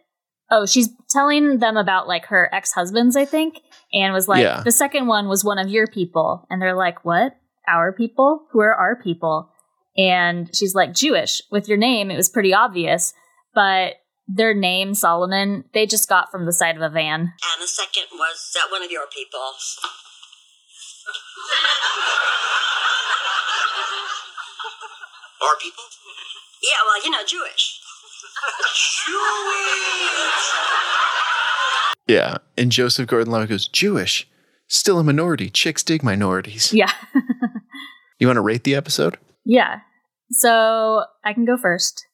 [0.52, 3.60] oh, she's telling them about like her ex husbands, I think,
[3.94, 4.62] and was like, Yeah.
[4.64, 6.46] the second one was one of your people.
[6.50, 7.36] And they're like, what?
[7.68, 8.46] Our people?
[8.52, 9.50] Who are our people?
[9.98, 11.42] And she's like, Jewish.
[11.52, 13.14] With your name, it was pretty obvious,
[13.54, 13.94] but
[14.28, 17.22] their name, Solomon, they just got from the side of a van.
[17.22, 19.40] And the second was uh, one of your people.
[25.42, 25.84] Our people?
[26.64, 27.75] Yeah, well, you know, Jewish.
[32.08, 34.28] Yeah, and Joseph Gordon-Levitt goes Jewish,
[34.68, 35.50] still a minority.
[35.50, 36.74] Chicks dig minorities.
[36.74, 36.92] Yeah.
[38.18, 39.18] You want to rate the episode?
[39.44, 39.80] yeah.
[40.32, 42.06] So I can go first.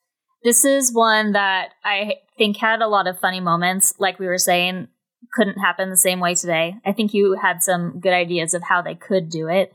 [0.43, 4.39] This is one that I think had a lot of funny moments, like we were
[4.39, 4.87] saying,
[5.31, 6.73] couldn't happen the same way today.
[6.83, 9.73] I think you had some good ideas of how they could do it,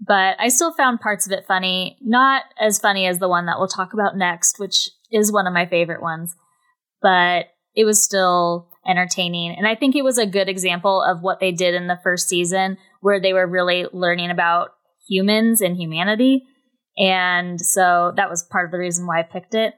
[0.00, 1.98] but I still found parts of it funny.
[2.00, 5.54] Not as funny as the one that we'll talk about next, which is one of
[5.54, 6.34] my favorite ones,
[7.00, 9.54] but it was still entertaining.
[9.56, 12.28] And I think it was a good example of what they did in the first
[12.28, 14.70] season, where they were really learning about
[15.08, 16.44] humans and humanity.
[16.96, 19.74] And so that was part of the reason why I picked it.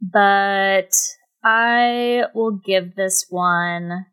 [0.00, 0.92] But
[1.44, 4.06] I will give this one,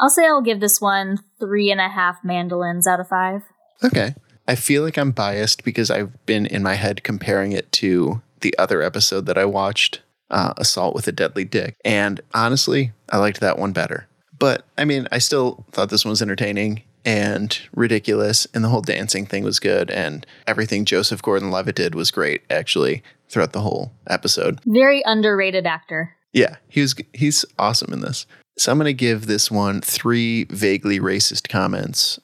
[0.00, 3.42] I'll say I'll give this one three and a half mandolins out of five.
[3.82, 4.14] Okay.
[4.46, 8.56] I feel like I'm biased because I've been in my head comparing it to the
[8.58, 11.76] other episode that I watched, uh, Assault with a Deadly Dick.
[11.84, 14.06] And honestly, I liked that one better.
[14.38, 18.80] But I mean, I still thought this one was entertaining and ridiculous, and the whole
[18.80, 23.60] dancing thing was good, and everything Joseph Gordon Levitt did was great, actually, throughout the
[23.60, 24.58] whole episode.
[24.66, 26.14] Very underrated actor.
[26.32, 28.26] Yeah, he was he's awesome in this.
[28.58, 32.18] So I'm gonna give this one three vaguely racist comments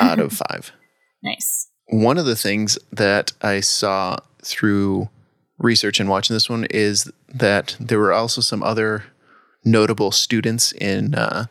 [0.00, 0.72] out of five.
[1.22, 1.68] Nice.
[1.88, 5.08] One of the things that I saw through
[5.58, 9.04] research and watching this one is that there were also some other
[9.64, 11.46] notable students in uh,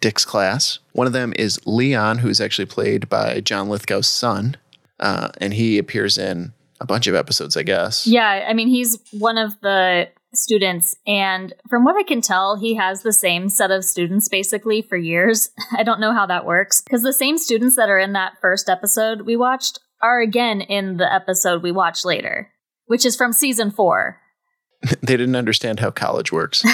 [0.00, 0.78] Dick's class.
[0.92, 4.56] One of them is Leon, who's actually played by John Lithgow's son,
[5.00, 8.06] uh, and he appears in a bunch of episodes, I guess.
[8.06, 12.74] Yeah, I mean, he's one of the students, and from what I can tell, he
[12.74, 15.50] has the same set of students basically for years.
[15.76, 18.68] I don't know how that works because the same students that are in that first
[18.68, 22.52] episode we watched are again in the episode we watch later,
[22.88, 24.20] which is from season four.
[25.00, 26.64] they didn't understand how college works.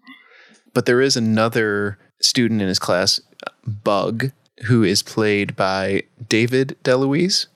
[0.74, 3.20] but there is another student in his class,
[3.66, 4.30] Bug,
[4.64, 7.46] who is played by David DeLuise,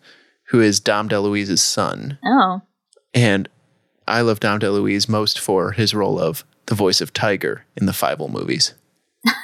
[0.49, 2.19] who is Dom DeLuise's son.
[2.25, 2.63] Oh,
[3.15, 3.49] And
[4.07, 7.93] I love Dom DeLuise most for his role of the voice of Tiger in the
[7.93, 8.75] Fievel movies.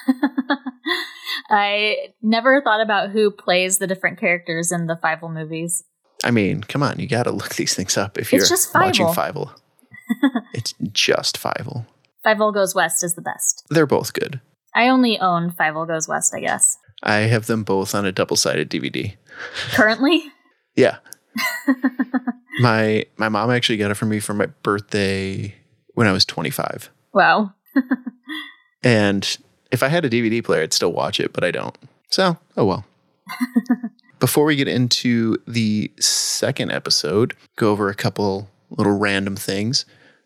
[1.51, 5.85] I never thought about who plays the different characters in the Fievel movies.
[6.29, 8.75] I mean, come on, you got to look these things up if It's you're just
[8.75, 9.51] watching Fievel.
[10.13, 10.43] Fievel.
[10.53, 11.87] it's just Fievel.
[12.23, 13.65] Fievel Goes West is the best.
[13.71, 14.39] They're both good.
[14.75, 16.77] I only own Fievel Goes West, I guess.
[17.03, 19.17] I have them both on a double sided DVD.
[19.73, 20.23] Currently?
[20.77, 20.99] Yeah.
[22.61, 25.53] my my mom actually got it for me for my birthday
[25.95, 26.89] when I was 25.
[27.13, 27.53] Wow.
[28.85, 29.39] And
[29.73, 31.77] if I had a DVD player, I'd still watch it, but I don't.
[32.11, 32.85] So, oh well.
[34.21, 39.85] Before we get into the second episode, go over a couple little random things.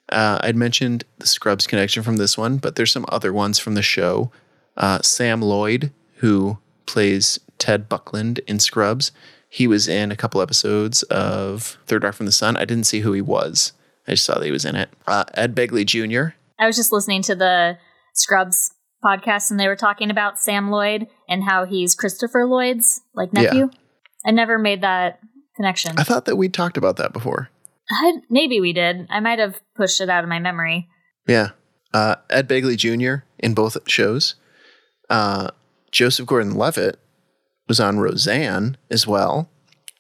[0.09, 3.75] Uh, I'd mentioned the Scrubs connection from this one, but there's some other ones from
[3.75, 4.31] the show.
[4.77, 9.13] Uh, Sam Lloyd, who plays Ted Buckland in Scrubs,
[9.49, 12.57] he was in a couple episodes of Third Rock from the Sun.
[12.57, 13.73] I didn't see who he was.
[14.09, 14.91] I just saw that he was in it.
[15.07, 16.35] Uh, Ed Begley Jr.
[16.59, 17.79] I was just listening to the
[18.15, 18.73] Scrubs
[19.05, 23.71] podcast and they were talking about Sam Lloyd and how he's Christopher Lloyd's like nephew.
[24.27, 25.21] I never made that
[25.57, 25.99] connection.
[25.99, 27.51] I thought that we talked about that before.
[27.91, 29.07] I, maybe we did.
[29.11, 30.89] I might have pushed it out of my memory.
[31.27, 31.51] Yeah.
[31.93, 33.25] Uh, Ed Begley Jr.
[33.39, 34.35] in both shows.
[35.11, 35.51] Uh,
[35.91, 36.99] Joseph Gordon Levitt
[37.69, 39.49] was on Roseanne as well,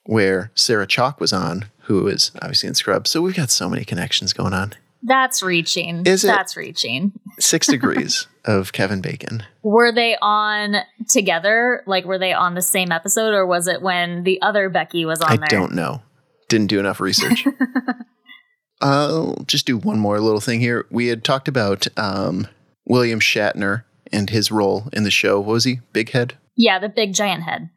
[0.04, 3.10] where Sarah Chalke was on, who is obviously in Scrubs.
[3.10, 4.72] So we've got so many connections going on.
[5.02, 6.06] That's reaching.
[6.06, 6.28] Is it?
[6.28, 7.12] That's reaching.
[7.38, 9.42] Six degrees of Kevin Bacon.
[9.62, 10.76] Were they on
[11.08, 11.82] together?
[11.86, 15.20] Like, were they on the same episode, or was it when the other Becky was
[15.20, 15.46] on I there?
[15.48, 16.02] don't know.
[16.48, 17.46] Didn't do enough research.
[18.80, 20.86] I'll just do one more little thing here.
[20.90, 22.48] We had talked about um,
[22.84, 25.38] William Shatner and his role in the show.
[25.40, 25.80] What was he?
[25.92, 26.34] Big Head?
[26.56, 27.70] Yeah, the big giant head.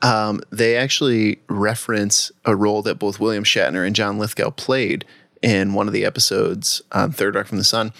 [0.00, 5.04] Um, they actually reference a role that both William Shatner and John Lithgow played
[5.42, 7.92] in one of the episodes on Third Rock from the Sun.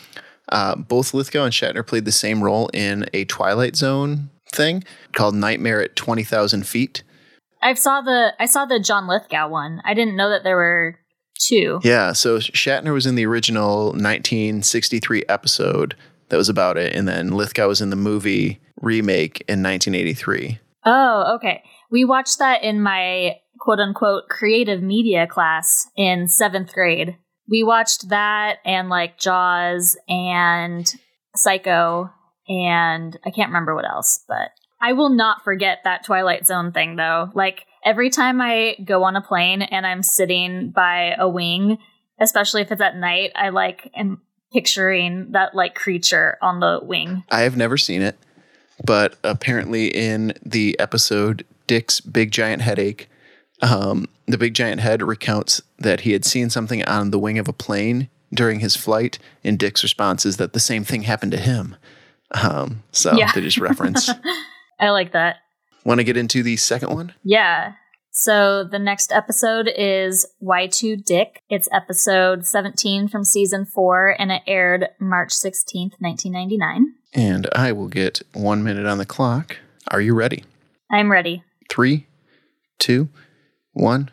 [0.49, 4.83] Uh, both Lithgow and Shatner played the same role in a Twilight Zone thing
[5.13, 7.03] called Nightmare at 20,000 Feet.
[7.61, 9.83] I saw the I saw the John Lithgow one.
[9.85, 10.99] I didn't know that there were
[11.41, 11.81] two.
[11.83, 15.97] Yeah, so Shatner was in the original 1963 episode
[16.29, 20.61] that was about it, and then Lithgow was in the movie remake in 1983.
[20.85, 21.63] Oh, okay.
[21.91, 27.17] We watched that in my quote unquote creative media class in seventh grade.
[27.49, 30.93] We watched that and like Jaws and
[31.35, 32.11] Psycho
[32.49, 36.97] and I can't remember what else, but I will not forget that Twilight Zone thing
[36.97, 37.31] though.
[37.35, 41.79] Like every time I go on a plane and I'm sitting by a wing,
[42.21, 44.23] especially if it's at night, I like am
[44.53, 47.25] picturing that like creature on the wing.
[47.31, 48.19] I have never seen it,
[48.85, 53.09] but apparently in the episode Dick's Big Giant Headache,
[53.63, 57.49] um, the Big Giant Head recounts that he had seen something on the wing of
[57.49, 61.39] a plane during his flight, and Dick's response is that the same thing happened to
[61.39, 61.77] him.
[62.43, 63.33] Um, so Yeah.
[63.33, 64.11] they just reference.
[64.81, 65.37] I like that.
[65.85, 67.15] Want to get into the second one?
[67.25, 67.73] Yeah.
[68.11, 71.41] So the next episode is Y2 Dick.
[71.49, 76.95] It's episode 17 from season 4 and it aired March 16th, 1999.
[77.15, 79.57] And I will get one minute on the clock.
[79.91, 80.45] Are you ready?
[80.91, 81.45] I'm ready.
[81.71, 82.07] Three,
[82.79, 83.09] two,
[83.79, 84.11] one,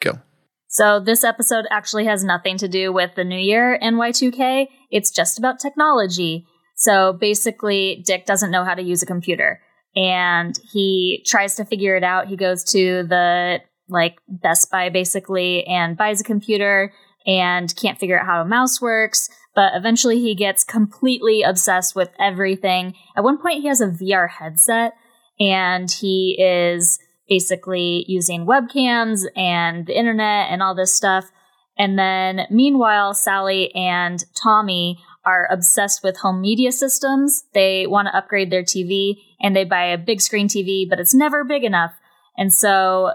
[0.00, 0.20] go.
[0.68, 4.66] So this episode actually has nothing to do with the new year and Y2K.
[4.90, 6.46] It's just about technology.
[6.76, 9.60] So basically, Dick doesn't know how to use a computer
[9.96, 12.28] and he tries to figure it out.
[12.28, 16.92] He goes to the like Best Buy basically and buys a computer
[17.26, 19.30] and can't figure out how a mouse works.
[19.54, 22.94] But eventually he gets completely obsessed with everything.
[23.16, 24.92] At one point he has a VR headset
[25.40, 26.98] and he is
[27.28, 31.30] basically using webcams and the internet and all this stuff.
[31.78, 37.44] And then meanwhile, Sally and Tommy are obsessed with home media systems.
[37.52, 41.14] They want to upgrade their TV and they buy a big screen TV, but it's
[41.14, 41.92] never big enough.
[42.36, 43.12] And so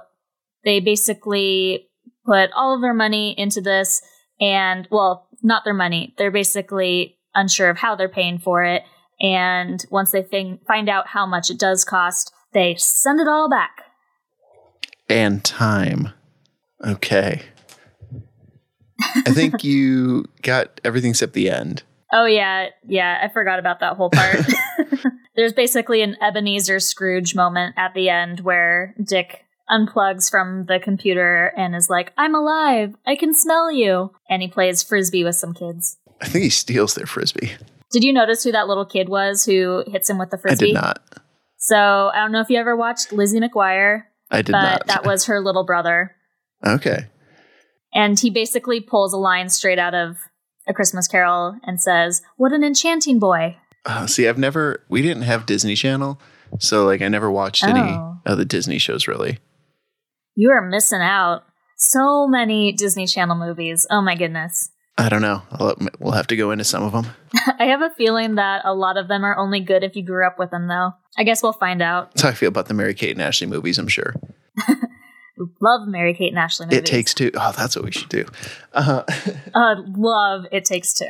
[0.63, 1.87] they basically
[2.25, 4.01] put all of their money into this
[4.39, 6.13] and, well, not their money.
[6.17, 8.83] They're basically unsure of how they're paying for it.
[9.21, 13.49] And once they fin- find out how much it does cost, they send it all
[13.49, 13.80] back.
[15.11, 16.09] And time.
[16.85, 17.41] Okay.
[19.15, 21.83] I think you got everything except the end.
[22.13, 24.39] Oh yeah, yeah, I forgot about that whole part.
[25.35, 31.53] There's basically an Ebenezer Scrooge moment at the end where Dick unplugs from the computer
[31.55, 32.95] and is like, "I'm alive.
[33.05, 35.97] I can smell you." And he plays frisbee with some kids.
[36.21, 37.53] I think he steals their frisbee.
[37.91, 40.65] Did you notice who that little kid was who hits him with the frisbee?
[40.65, 41.01] I did not.
[41.57, 44.87] So, I don't know if you ever watched Lizzie McGuire, I did but not.
[44.87, 46.15] that was her little brother.
[46.65, 47.07] okay.
[47.93, 50.15] And he basically pulls a line straight out of
[50.67, 54.83] A Christmas Carol and says, "What an enchanting boy." Uh, see, I've never.
[54.87, 56.19] We didn't have Disney Channel,
[56.59, 58.17] so like I never watched any Oh.
[58.25, 59.39] of the Disney shows really.
[60.35, 61.43] You are missing out.
[61.77, 63.85] So many Disney Channel movies.
[63.91, 64.69] Oh my goodness.
[65.01, 65.41] I don't know.
[65.51, 67.07] I'll, we'll have to go into some of them.
[67.59, 70.25] I have a feeling that a lot of them are only good if you grew
[70.27, 70.91] up with them, though.
[71.17, 72.11] I guess we'll find out.
[72.11, 73.77] That's how I feel about the Mary Kate and Ashley movies.
[73.79, 74.13] I'm sure.
[75.59, 76.79] Love Mary Kate and Ashley movies.
[76.79, 77.31] It takes two.
[77.33, 78.25] Oh, that's what we should do.
[78.73, 79.03] Uh,
[79.55, 81.07] Uh, love It Takes Two.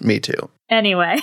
[0.00, 0.48] me too.
[0.70, 1.16] anyway.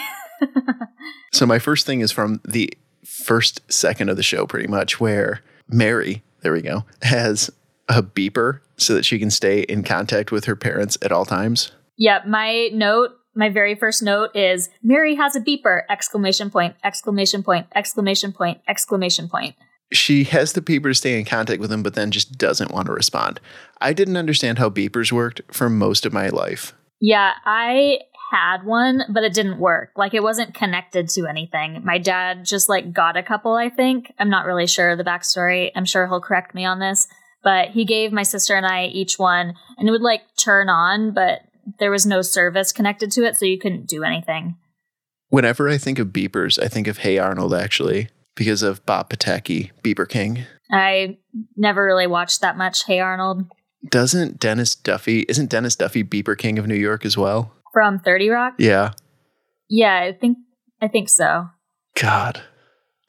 [1.31, 2.71] So my first thing is from the
[3.03, 7.49] first second of the show, pretty much, where Mary, there we go, has
[7.89, 11.71] a beeper so that she can stay in contact with her parents at all times.
[11.97, 15.81] Yeah, my note, my very first note is Mary has a beeper!
[15.89, 19.55] Exclamation point, exclamation point, exclamation point, exclamation point.
[19.91, 22.87] She has the beeper to stay in contact with him, but then just doesn't want
[22.87, 23.39] to respond.
[23.79, 26.73] I didn't understand how beepers worked for most of my life.
[26.99, 27.99] Yeah, I
[28.31, 29.91] had one, but it didn't work.
[29.95, 31.81] Like it wasn't connected to anything.
[31.83, 34.11] My dad just like got a couple, I think.
[34.17, 35.71] I'm not really sure the backstory.
[35.75, 37.07] I'm sure he'll correct me on this.
[37.43, 41.13] But he gave my sister and I each one, and it would like turn on,
[41.13, 41.41] but
[41.79, 44.55] there was no service connected to it, so you couldn't do anything.
[45.29, 49.71] Whenever I think of beepers, I think of Hey Arnold actually, because of Bob Pataki,
[49.83, 50.45] Beeper King.
[50.71, 51.17] I
[51.57, 53.45] never really watched that much Hey Arnold
[53.89, 57.51] Doesn't Dennis Duffy, isn't Dennis Duffy Beeper King of New York as well?
[57.73, 58.53] from 30 Rock.
[58.59, 58.93] Yeah.
[59.67, 60.37] Yeah, I think
[60.81, 61.49] I think so.
[61.99, 62.41] God.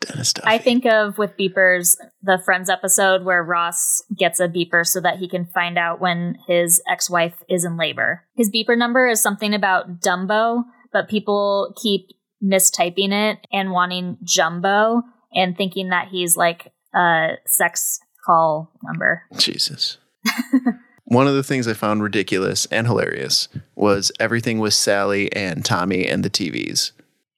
[0.01, 0.49] Dennis Duffy.
[0.49, 5.19] I think of with beepers the Friends episode where Ross gets a beeper so that
[5.19, 8.25] he can find out when his ex-wife is in labor.
[8.37, 12.09] His beeper number is something about Dumbo, but people keep
[12.43, 19.23] mistyping it and wanting Jumbo and thinking that he's like a sex call number.
[19.37, 19.99] Jesus.
[21.07, 26.07] One of the things I found ridiculous and hilarious was everything with Sally and Tommy
[26.07, 26.93] and the TVs.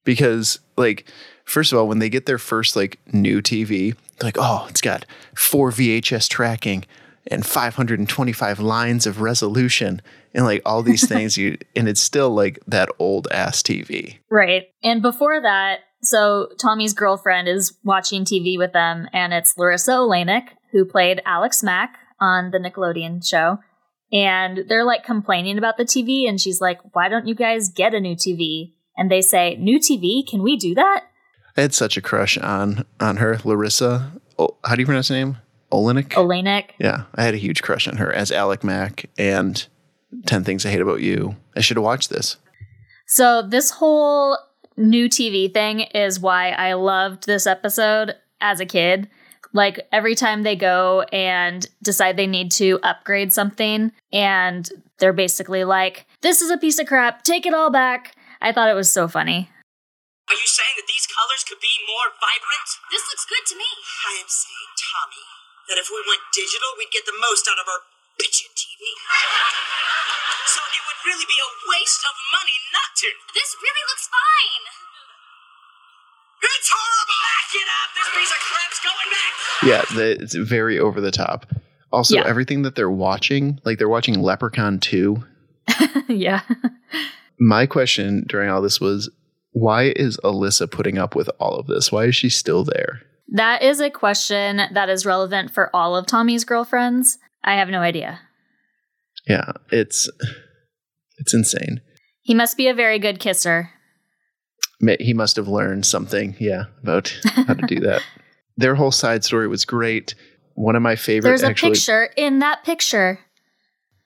[0.05, 1.11] Because, like,
[1.47, 4.83] first of all, when they get their first, like, new TV, they're like, oh, it's
[4.83, 6.85] got four VHS tracking
[7.29, 10.03] and 525 lines of resolution
[10.35, 11.39] and, like, all these things.
[11.39, 14.19] You And it's still, like, that old ass TV.
[14.31, 14.65] Right.
[14.83, 20.49] And before that, so Tommy's girlfriend is watching TV with them, and it's Larisa Oleynik,
[20.73, 23.59] who played Alex Mack on the Nickelodeon show.
[24.13, 27.95] And they're like complaining about the TV, and she's like, Why don't you guys get
[27.95, 28.75] a new TV?
[28.97, 30.27] And they say, New TV?
[30.27, 31.05] Can we do that?
[31.57, 34.21] I had such a crush on on her, Larisa.
[34.39, 35.39] Oh, how do you pronounce her name?
[35.73, 36.11] Oleynik?
[36.11, 36.71] Oleynik.
[36.79, 39.67] Yeah, I had a huge crush on her as Alex Mack and
[40.27, 41.37] 10 Things I Hate About You.
[41.57, 42.37] I should have watched this.
[43.07, 44.39] So, this whole
[44.77, 49.09] new TV thing is why I loved this episode as a kid.
[49.53, 55.65] Like, every time they go and decide they need to upgrade something, and they're basically
[55.65, 58.15] like, This is a piece of crap, take it all back.
[58.41, 59.49] I thought it was so funny.
[60.27, 62.69] Are you saying that these colors could be more vibrant?
[62.91, 63.69] This looks good to me.
[64.11, 65.23] I am saying, Tommy,
[65.71, 67.87] that if we went digital, we'd get the most out of our
[68.19, 68.83] bitchin' TV.
[70.47, 73.07] So it would really be a waste of money not to.
[73.35, 74.65] This really looks fine.
[76.41, 77.21] It's horrible!
[77.27, 77.89] Back it up!
[77.99, 79.33] This piece of crap's going back!
[79.67, 81.47] Yeah, the, it's very over the top.
[81.93, 82.25] Also, Yeah.
[82.27, 85.25] everything that they're watching, like they're watching Leprechaun 2.
[86.09, 86.43] yeah.
[87.41, 89.11] My question during all this was
[89.57, 91.91] why is Alyssa putting up with all of this?
[91.91, 93.01] Why is she still there?
[93.29, 97.17] That is a question that is relevant for all of Tommy's girlfriends.
[97.43, 98.21] I have no idea.
[99.27, 100.11] Yeah, it's
[101.17, 101.81] it's insane.
[102.21, 103.71] He must be a very good kisser.
[105.01, 108.03] He must have learned something, yeah, about how to do that.
[108.59, 110.15] Their whole side story was great.
[110.55, 111.71] One of my favorite There's a actually.
[111.71, 113.21] picture in that picture,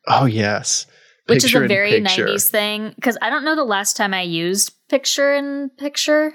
[0.07, 0.86] Oh yes,
[1.31, 2.26] which is a very picture.
[2.26, 2.93] 90s thing.
[2.97, 6.33] Because I don't know the last time I used picture in picture.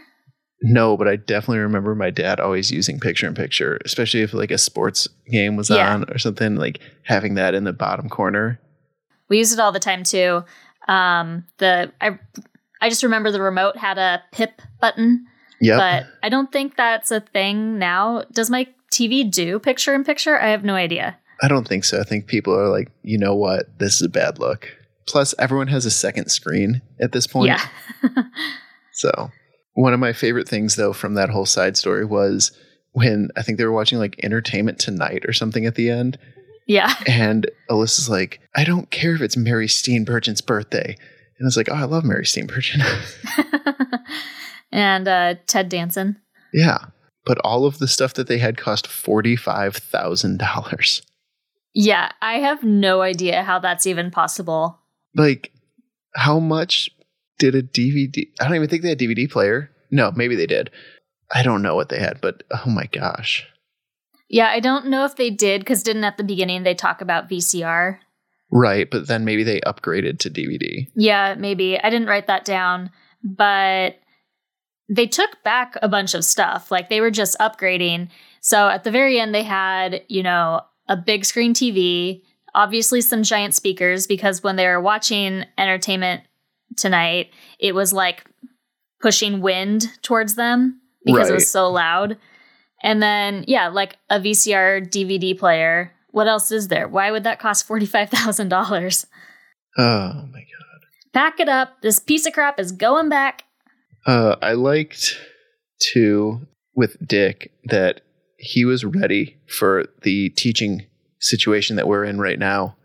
[0.61, 4.51] No, but I definitely remember my dad always using picture in picture, especially if like
[4.51, 5.93] a sports game was Yeah.
[5.93, 8.59] on or something, like having that in the bottom corner.
[9.29, 10.43] We use it all the time too.
[10.87, 12.17] Um, the I
[12.81, 15.25] I just remember the remote had a pip button,
[15.61, 15.77] Yep.
[15.77, 18.23] but I don't think that's a thing now.
[18.31, 20.39] Does my TV do picture in picture?
[20.39, 21.17] I have no idea.
[21.41, 21.99] I don't think so.
[21.99, 23.77] I think people are like, you know what?
[23.79, 24.69] This is a bad look.
[25.07, 27.49] Plus, everyone has a second screen at this point.
[27.49, 27.67] Yeah.
[28.97, 29.29] So,
[29.73, 32.57] one of my favorite things, though, from that whole side story was
[32.93, 36.17] when I think they were watching like Entertainment Tonight or something at the end.
[36.65, 36.93] yeah.
[37.05, 40.95] And Alyssa's like, I don't care if it's Mary Steenburgen's birthday.
[41.37, 42.81] And I was like, oh, I love Mary Steenburgen.
[44.71, 46.21] and uh, Ted Danson.
[46.53, 46.77] yeah.
[47.25, 51.01] But all of the stuff that they had cost $45,000.
[51.73, 54.79] Yeah, I have no idea how that's even possible.
[55.15, 55.51] Like,
[56.13, 56.89] how much
[57.39, 58.27] did a DVD?
[58.39, 59.71] I don't even think they had DVD player.
[59.91, 60.71] No, maybe they did.
[61.33, 63.47] I don't know what they had, but oh my gosh.
[64.29, 67.29] Yeah, I don't know if they did because didn't at the beginning they talk about
[67.29, 67.99] VCR.
[68.51, 70.87] Right, but then maybe they upgraded to DVD.
[70.95, 71.79] Yeah, maybe.
[71.79, 72.91] I didn't write that down,
[73.23, 73.95] but
[74.87, 76.71] they took back a bunch of stuff.
[76.71, 78.09] Like they were just upgrading.
[78.41, 82.21] So at the very end, they had, you know, a big screen TV,
[82.55, 86.23] obviously some giant speakers, because when they were watching entertainment
[86.77, 87.29] tonight,
[87.59, 88.25] it was like
[89.01, 92.17] pushing wind towards them because it was so loud.
[92.81, 95.91] And then, yeah, like a VCR DVD player.
[96.11, 96.87] What else is there?
[96.87, 99.05] Why would that cost $45,000?
[99.77, 99.81] Oh
[100.31, 100.81] my god.
[101.13, 101.81] Pack it up.
[101.81, 103.43] This piece of crap is going back.
[104.05, 105.19] Uh, I liked
[105.79, 108.01] too with Dick that
[108.37, 110.85] he was ready for the teaching
[111.25, 112.75] situation that we're in right now.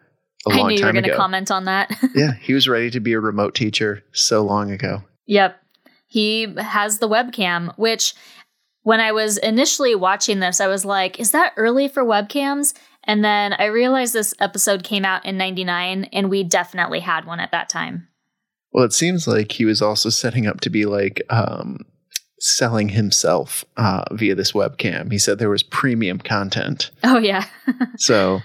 [0.46, 1.90] A I long knew you were going to comment on that.
[2.14, 5.02] yeah, he was ready to be a remote teacher so long ago.
[5.26, 5.60] Yep.
[6.06, 8.14] He has the webcam, which
[8.82, 12.74] when I was initially watching this, I was like, is that early for webcams?
[13.04, 17.40] And then I realized this episode came out in 99 and we definitely had one
[17.40, 18.08] at that time.
[18.72, 21.84] Well, it seems like he was also setting up to be like um,
[22.40, 25.12] selling himself uh, via this webcam.
[25.12, 27.44] He said there was premium content, Oh, yeah.
[27.98, 28.40] so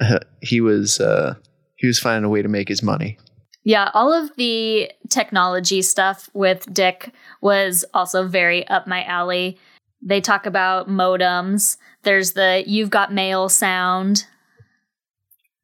[0.00, 1.34] uh, he was uh,
[1.76, 3.18] he was finding a way to make his money.
[3.64, 3.90] yeah.
[3.92, 7.12] All of the technology stuff with Dick
[7.42, 9.58] was also very up my alley.
[10.00, 11.76] They talk about modems.
[12.04, 14.24] There's the you've got mail sound.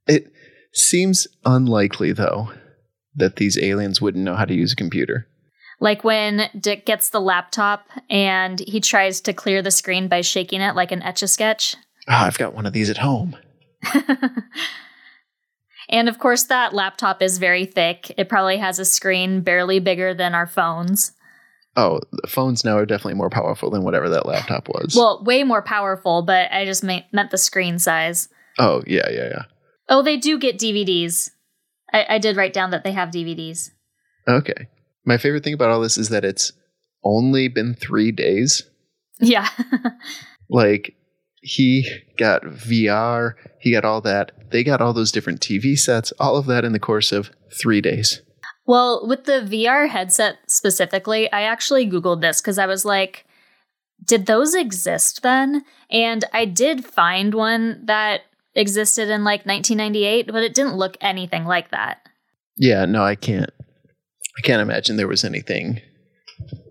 [0.07, 0.33] It
[0.73, 2.51] seems unlikely, though,
[3.15, 5.29] that these aliens wouldn't know how to use a computer.
[5.81, 10.61] Like when Dick gets the laptop and he tries to clear the screen by shaking
[10.61, 11.77] it like an etch a sketch.
[12.09, 13.37] Ah, I've got one of these at home.
[15.89, 18.13] and of course, that laptop is very thick.
[18.17, 21.13] It probably has a screen barely bigger than our phones.
[21.77, 24.95] Oh, the phones now are definitely more powerful than whatever that laptop was.
[24.97, 28.29] Well, way more powerful, but I just ma- meant the screen size.
[28.59, 29.43] oh, yeah, yeah, yeah.
[29.89, 31.31] Oh, they do get DVDs.
[31.93, 33.71] I, I did write down that they have DVDs.
[34.29, 34.69] Okay.
[35.05, 36.53] My favorite thing about all this is that it's
[37.05, 38.63] only been three days.
[39.21, 39.49] Yeah.
[40.51, 40.95] Like,
[41.41, 41.89] he
[42.19, 44.51] got VR, he got all that.
[44.51, 47.81] They got all those different TV sets, all of that in the course of three
[47.81, 48.23] days.
[48.67, 53.27] Well, with the VR headset specifically, I actually Googled this because I was like,
[54.05, 55.65] did those exist then?
[55.91, 58.23] And I did find one that
[58.55, 62.07] existed in like 1998, but it didn't look anything like that.
[62.57, 63.51] Yeah, no, I can't.
[64.37, 65.81] I can't imagine there was anything,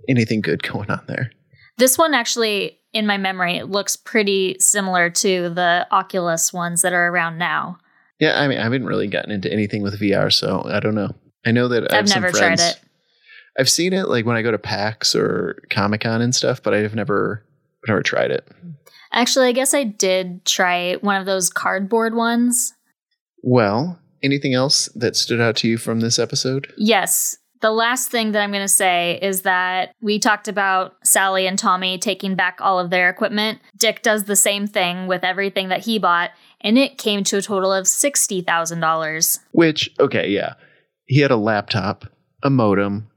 [0.09, 1.31] anything good going on there.
[1.77, 6.93] This one actually, in my memory, it looks pretty similar to the Oculus ones that
[6.93, 7.77] are around now.
[8.19, 11.09] Yeah, I mean, I haven't really gotten into anything with VR, so I don't know.
[11.45, 12.79] I know that I have I've never tried friends- it.
[13.57, 16.73] I've seen it like when I go to PAX or Comic Con and stuff, but
[16.73, 17.45] I've never,
[17.87, 18.47] never tried it.
[19.11, 22.73] Actually, I guess I did try one of those cardboard ones.
[23.43, 26.73] Well, anything else that stood out to you from this episode?
[26.77, 27.37] Yes.
[27.63, 31.57] The last thing that I'm going to say is that we talked about Sally and
[31.57, 33.61] Tommy taking back all of their equipment.
[33.77, 37.41] Dick does the same thing with everything that he bought, and it came to a
[37.41, 39.39] total of $60,000.
[39.53, 40.55] Which, okay, yeah,
[41.05, 42.03] he had a laptop,
[42.43, 43.09] a modem,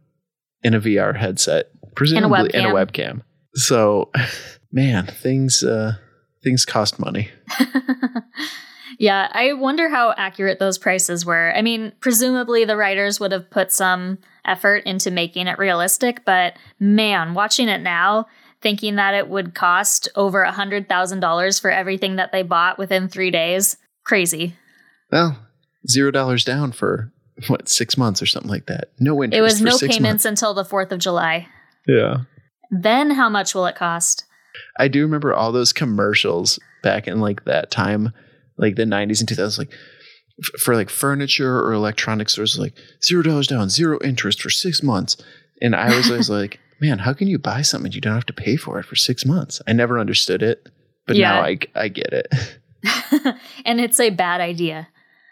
[0.62, 3.22] and a VR headset, presumably, and a webcam.
[3.54, 4.12] So,
[4.70, 5.94] man, things uh,
[6.44, 7.30] things cost money.
[8.98, 11.52] yeah, I wonder how accurate those prices were.
[11.54, 16.56] I mean, presumably the writers would have put some effort into making it realistic, but
[16.78, 18.26] man, watching it now,
[18.62, 23.30] thinking that it would cost over a $100,000 for everything that they bought within three
[23.30, 24.54] days, crazy.
[25.12, 25.38] Well,
[25.88, 27.12] zero dollars down for
[27.48, 28.88] what six months or something like that.
[28.98, 29.38] No interest.
[29.38, 30.42] It was for no six payments months.
[30.42, 31.48] until the 4th of July.
[31.86, 32.18] Yeah.
[32.70, 34.24] Then how much will it cost?
[34.78, 38.12] I do remember all those commercials back in like that time,
[38.58, 39.72] like the 90s and 2000s, like
[40.42, 44.82] f- for like furniture or electronic stores, like zero dollars down, zero interest for six
[44.82, 45.16] months.
[45.60, 48.32] And I was always like, man, how can you buy something you don't have to
[48.32, 49.60] pay for it for six months?
[49.66, 50.68] I never understood it,
[51.06, 51.32] but Yeah.
[51.32, 52.26] now I, I get it.
[53.64, 54.88] and it's a bad idea.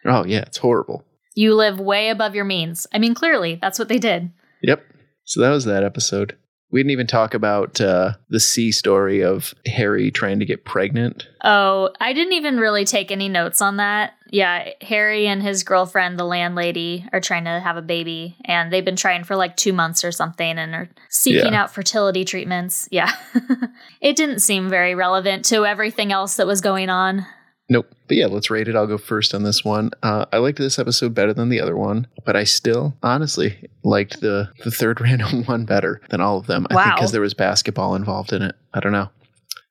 [0.06, 1.04] oh, yeah, it's horrible.
[1.34, 2.86] You live way above your means.
[2.92, 4.30] I mean, clearly, that's what they did.
[4.62, 4.82] Yep.
[5.24, 6.36] So that was that episode.
[6.74, 11.28] We didn't even talk about uh, the C story of Harry trying to get pregnant.
[11.44, 14.14] Oh, I didn't even really take any notes on that.
[14.30, 18.84] Yeah, Harry and his girlfriend, the landlady, are trying to have a baby, and they've
[18.84, 21.62] been trying for like two months or something and are seeking Yeah.
[21.62, 22.88] out fertility treatments.
[22.90, 23.12] Yeah.
[24.00, 27.24] it didn't seem very relevant to everything else that was going on.
[27.70, 27.86] Nope.
[28.08, 28.76] But yeah, let's rate it.
[28.76, 29.90] I'll go first on this one.
[30.02, 34.20] Uh, I liked this episode better than the other one, but I still honestly liked
[34.20, 36.66] the the third random one better than all of them.
[36.70, 36.94] I think Wow.
[36.96, 38.54] because there was basketball involved in it.
[38.74, 39.08] I don't know,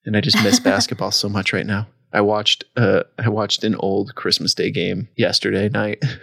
[0.05, 1.87] and I just miss basketball so much right now.
[2.11, 6.03] I watched uh, I watched an old Christmas Day game yesterday night.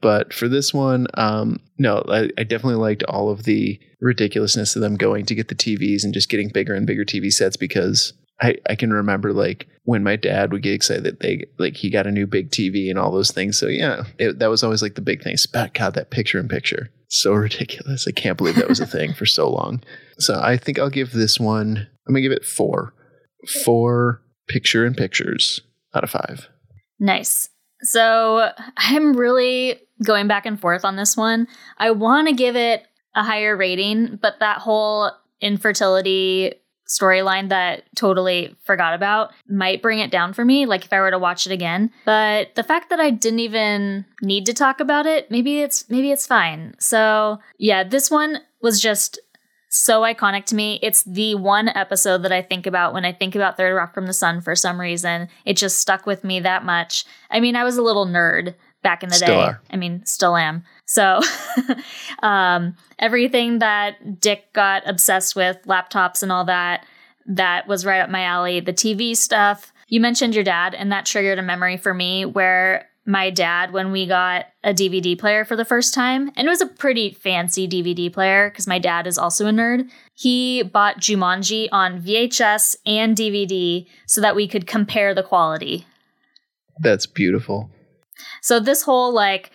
[0.00, 4.80] But for this one, um, no, I, I definitely liked all of the ridiculousness of
[4.80, 8.12] them going to get the TVs and just getting bigger and bigger TV sets because
[8.40, 11.90] I, I can remember like when my dad would get excited that they like he
[11.90, 13.58] got a new big TV and all those things.
[13.58, 15.36] So yeah, it, that was always like the big thing.
[15.52, 18.06] But God, that picture in picture, so ridiculous.
[18.06, 19.82] I can't believe that was a thing for so long.
[20.18, 21.88] So I think I'll give this one.
[22.06, 22.94] I'm gonna give it four.
[23.64, 25.60] four picture in pictures
[25.94, 26.48] out of five.
[26.98, 27.50] Nice.
[27.82, 31.46] So I'm really going back and forth on this one.
[31.76, 32.84] I want to give it
[33.14, 36.54] a higher rating, but that whole infertility
[36.88, 41.10] storyline that totally forgot about might bring it down for me like if I were
[41.10, 41.90] to watch it again.
[42.04, 46.10] But the fact that I didn't even need to talk about it maybe it's maybe
[46.10, 46.74] it's fine.
[46.78, 49.18] So yeah this one was just
[49.70, 50.78] so iconic to me.
[50.82, 54.06] It's the one episode that I think about when I think about Third Rock from
[54.06, 55.28] the Sun for some reason.
[55.44, 57.04] It just stuck with me that much.
[57.30, 59.42] I mean I was a little nerd back in the Still day.
[59.42, 59.60] are.
[59.70, 61.20] I mean still am so
[62.22, 66.86] um, everything that Dick got obsessed with, laptops and all that,
[67.26, 68.60] that was right up my alley.
[68.60, 69.72] The TV stuff.
[69.88, 73.92] You mentioned your dad, and that triggered a memory for me where my dad, when
[73.92, 77.68] we got a DVD player for the first time, and it was a pretty fancy
[77.68, 83.16] DVD player because my dad is also a nerd, he bought Jumanji on VHS and
[83.16, 85.86] DVD so that we could compare the quality.
[86.80, 87.70] That's beautiful.
[88.42, 89.52] So this whole like,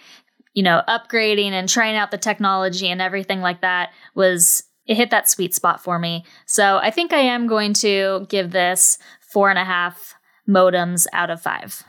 [0.53, 5.09] you know, upgrading and trying out the technology and everything like that was it hit
[5.11, 6.25] that sweet spot for me.
[6.45, 8.97] So I think I am going to give this
[9.31, 10.13] four and a half
[10.47, 11.83] modems out of five.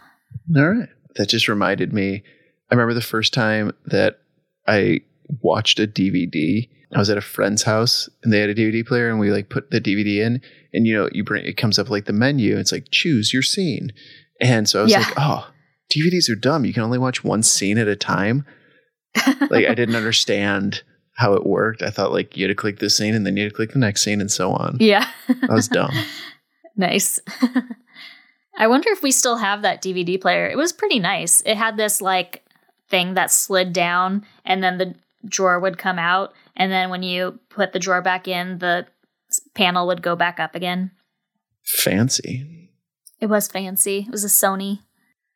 [0.57, 0.89] All right.
[1.17, 2.23] That just reminded me.
[2.71, 4.19] I remember the first time that
[4.67, 5.01] I
[5.43, 6.69] watched a DVD.
[6.95, 9.49] I was at a friend's house and they had a DVD player and we like
[9.49, 10.41] put the DVD in
[10.73, 12.57] and you know, you bring it comes up like the menu.
[12.57, 13.93] It's like choose your scene.
[14.41, 15.01] And so I was Yeah.
[15.01, 15.49] like, oh,
[15.91, 16.65] DVDs are dumb.
[16.65, 18.45] You can only watch one scene at a time.
[19.51, 20.83] like I didn't understand
[21.17, 21.83] how it worked.
[21.83, 23.73] I thought like you had to click this scene and then you had to click
[23.73, 24.77] the next scene and so on.
[24.81, 25.09] Yeah.
[25.29, 25.93] That was dumb.
[26.77, 27.21] nice.
[28.57, 30.49] I wonder if we still have that DVD player.
[30.49, 31.41] It was pretty nice.
[31.45, 32.45] It had this like
[32.89, 34.95] thing that slid down and then the
[35.27, 36.33] drawer would come out.
[36.57, 38.87] And then when you put the drawer back in, the
[39.55, 40.91] panel would go back up again.
[41.65, 42.71] Fancy.
[43.21, 44.05] It was fancy.
[44.07, 44.81] It was a Sony.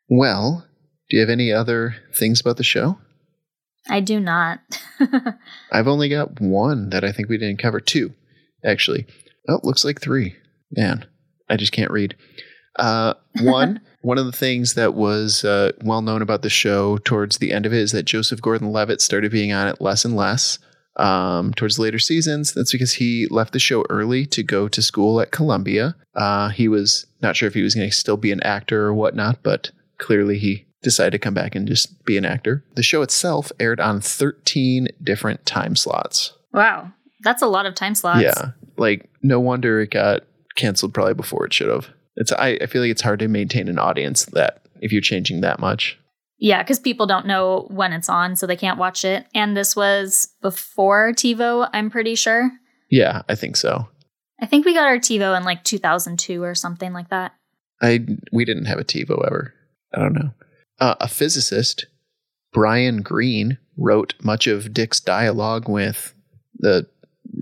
[0.08, 0.66] Well,
[1.08, 2.98] do you have any other things about the show?
[3.88, 4.60] I do not.
[5.72, 7.80] I've only got one that I think we didn't cover.
[7.80, 8.12] Two,
[8.64, 9.06] actually.
[9.48, 10.36] Oh, looks like three.
[10.70, 11.06] Man,
[11.48, 12.14] I just can't read.
[12.78, 17.38] Uh, one, one of the things that was uh, well known about the show towards
[17.38, 20.58] the end of it is that Joseph Gordon-Levitt started being on it less and less
[20.96, 22.52] um, towards later seasons.
[22.52, 25.96] That's because he left the show early to go to school at Columbia.
[26.14, 28.94] Uh, he was not sure if he was going to still be an actor or
[28.94, 32.64] whatnot, but clearly he decided to come back and just be an actor.
[32.76, 36.32] The show itself aired on 13 different time slots.
[36.52, 36.92] wow.
[37.24, 38.22] That's a lot of time slots.
[38.22, 38.52] Yeah.
[38.76, 40.22] Like no wonder it got
[40.54, 41.88] canceled probably before it should have.
[42.14, 45.40] It's I, I feel like it's hard to maintain an audience that if you're changing
[45.40, 45.98] that much.
[46.38, 49.26] Yeah, because people don't know when it's on, so they can't watch it.
[49.34, 52.52] And this was before TiVo, I'm pretty sure.
[52.88, 53.88] Yeah, I think so.
[54.40, 57.32] I think we got our TiVo in like 2002 or something like that.
[57.82, 59.54] I we didn't have a TiVo ever.
[59.94, 60.30] I don't know.
[60.80, 61.86] Uh, a physicist,
[62.52, 66.14] Brian Greene, wrote much of Dick's dialogue with
[66.58, 66.86] the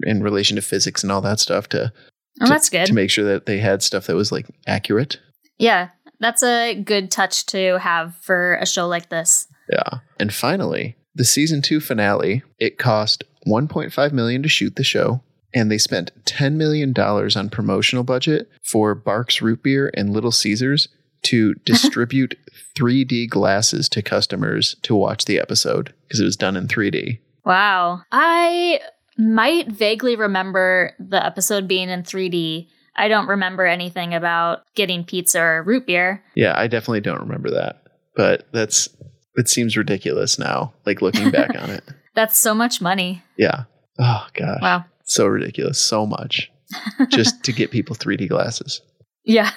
[0.02, 1.92] in relation to physics and all that stuff to
[2.40, 2.84] Oh, to, that's good.
[2.86, 5.18] to make sure that they had stuff that was like accurate.
[5.58, 5.88] yeah,
[6.20, 9.46] that's a good touch to have for a show like this.
[9.72, 10.00] Yeah.
[10.20, 15.22] And finally, the season 2 finale, it cost 1.5 million to shoot the show
[15.54, 20.32] and they spent 10 million dollars on promotional budget for Barq's Root Beer and Little
[20.32, 20.88] Caesars
[21.26, 22.38] to distribute
[22.76, 27.18] 3D glasses to customers to watch the episode because it was done in 3D.
[27.44, 28.02] Wow.
[28.12, 28.80] I
[29.16, 32.68] might vaguely remember the episode being in 3D.
[32.96, 36.22] I don't remember anything about getting pizza or root beer.
[36.34, 37.82] Yeah, I definitely don't remember that.
[38.14, 38.88] But that's
[39.36, 41.84] it seems ridiculous now like looking back on it.
[42.14, 43.22] That's so much money.
[43.36, 43.64] Yeah.
[43.98, 44.62] Oh gosh.
[44.62, 44.84] Wow.
[45.04, 45.78] So ridiculous.
[45.78, 46.50] So much
[47.10, 48.80] just to get people 3D glasses.
[49.24, 49.50] Yeah.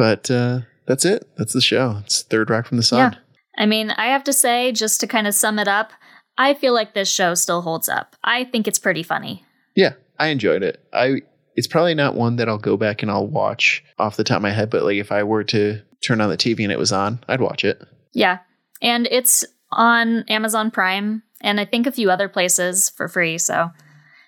[0.00, 1.28] But uh, that's it.
[1.36, 1.98] That's the show.
[2.02, 3.12] It's Third Rock from the Sun.
[3.12, 3.18] Yeah.
[3.62, 5.92] I mean, I have to say, just to kind of sum it up,
[6.38, 8.16] I feel like this show still holds up.
[8.24, 9.44] I think it's pretty funny.
[9.76, 10.82] Yeah, I enjoyed it.
[10.94, 11.20] I
[11.54, 14.42] it's probably not one that I'll go back and I'll watch off the top of
[14.42, 16.92] my head, but like if I were to turn on the TV and it was
[16.92, 17.82] on, I'd watch it.
[18.14, 18.38] Yeah.
[18.80, 23.36] And it's on Amazon Prime and I think a few other places for free.
[23.36, 23.68] So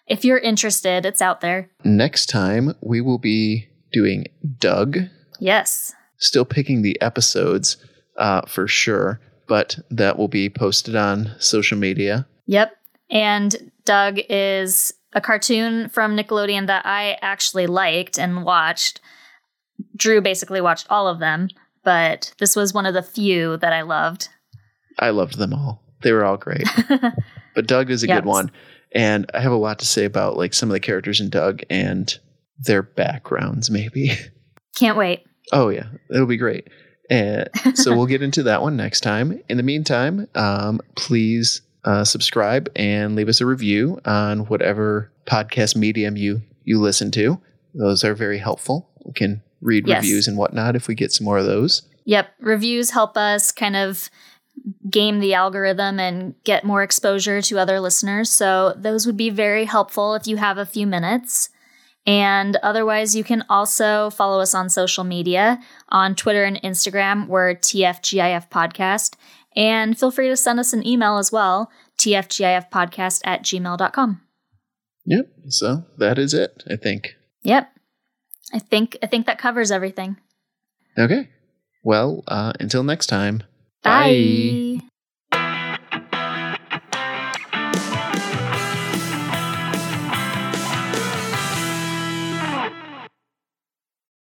[0.07, 1.71] if you're interested, it's out there.
[1.83, 4.27] Next time we will be doing
[4.59, 4.99] Doug.
[5.41, 5.95] Yes.
[6.19, 7.77] Still picking the episodes
[8.17, 12.27] uh, for sure, but that will be posted on social media.
[12.47, 12.77] Yep.
[13.11, 19.01] And Doug is a cartoon from Nickelodeon that I actually liked and watched.
[19.97, 21.49] Drew basically watched all of them,
[21.85, 24.29] but this was one of the few that I loved.
[24.99, 25.83] I loved them all.
[26.03, 26.67] They were all great.
[27.55, 28.19] but Doug is a Yes.
[28.19, 28.51] good one.
[28.95, 31.63] And I have a lot to say about like some of the characters in Doug
[31.71, 32.17] and
[32.59, 34.13] their backgrounds, maybe.
[34.77, 35.25] Can't wait.
[35.53, 36.69] Oh yeah, it'll be great.
[37.11, 39.43] And so we'll get into that one next time.
[39.49, 45.77] In the meantime, um, please uh, subscribe and leave us a review on whatever podcast
[45.77, 47.41] medium you you listen to.
[47.75, 48.89] Those are very helpful.
[49.05, 50.03] We can read Yes.
[50.03, 51.83] reviews and whatnot if we get some more of those.
[52.05, 54.09] Yep, reviews help us kind of
[54.91, 58.31] game the algorithm and get more exposure to other listeners.
[58.31, 61.49] So those would be very helpful if you have a few minutes.
[62.07, 67.29] And otherwise, you can also follow us on social media on Twitter and Instagram.
[67.29, 69.15] We're TFGIF Podcast.
[69.55, 74.21] And feel free to send us an email as well, tfgifpodcast at gmail.com.
[75.05, 75.27] Yep.
[75.49, 76.63] So that is it.
[76.71, 77.17] I think.
[77.43, 77.71] Yep.
[78.55, 80.17] I think I think that covers everything.
[80.99, 81.29] Okay.
[81.85, 83.43] Well, uh, until next time.
[83.83, 84.81] Bye.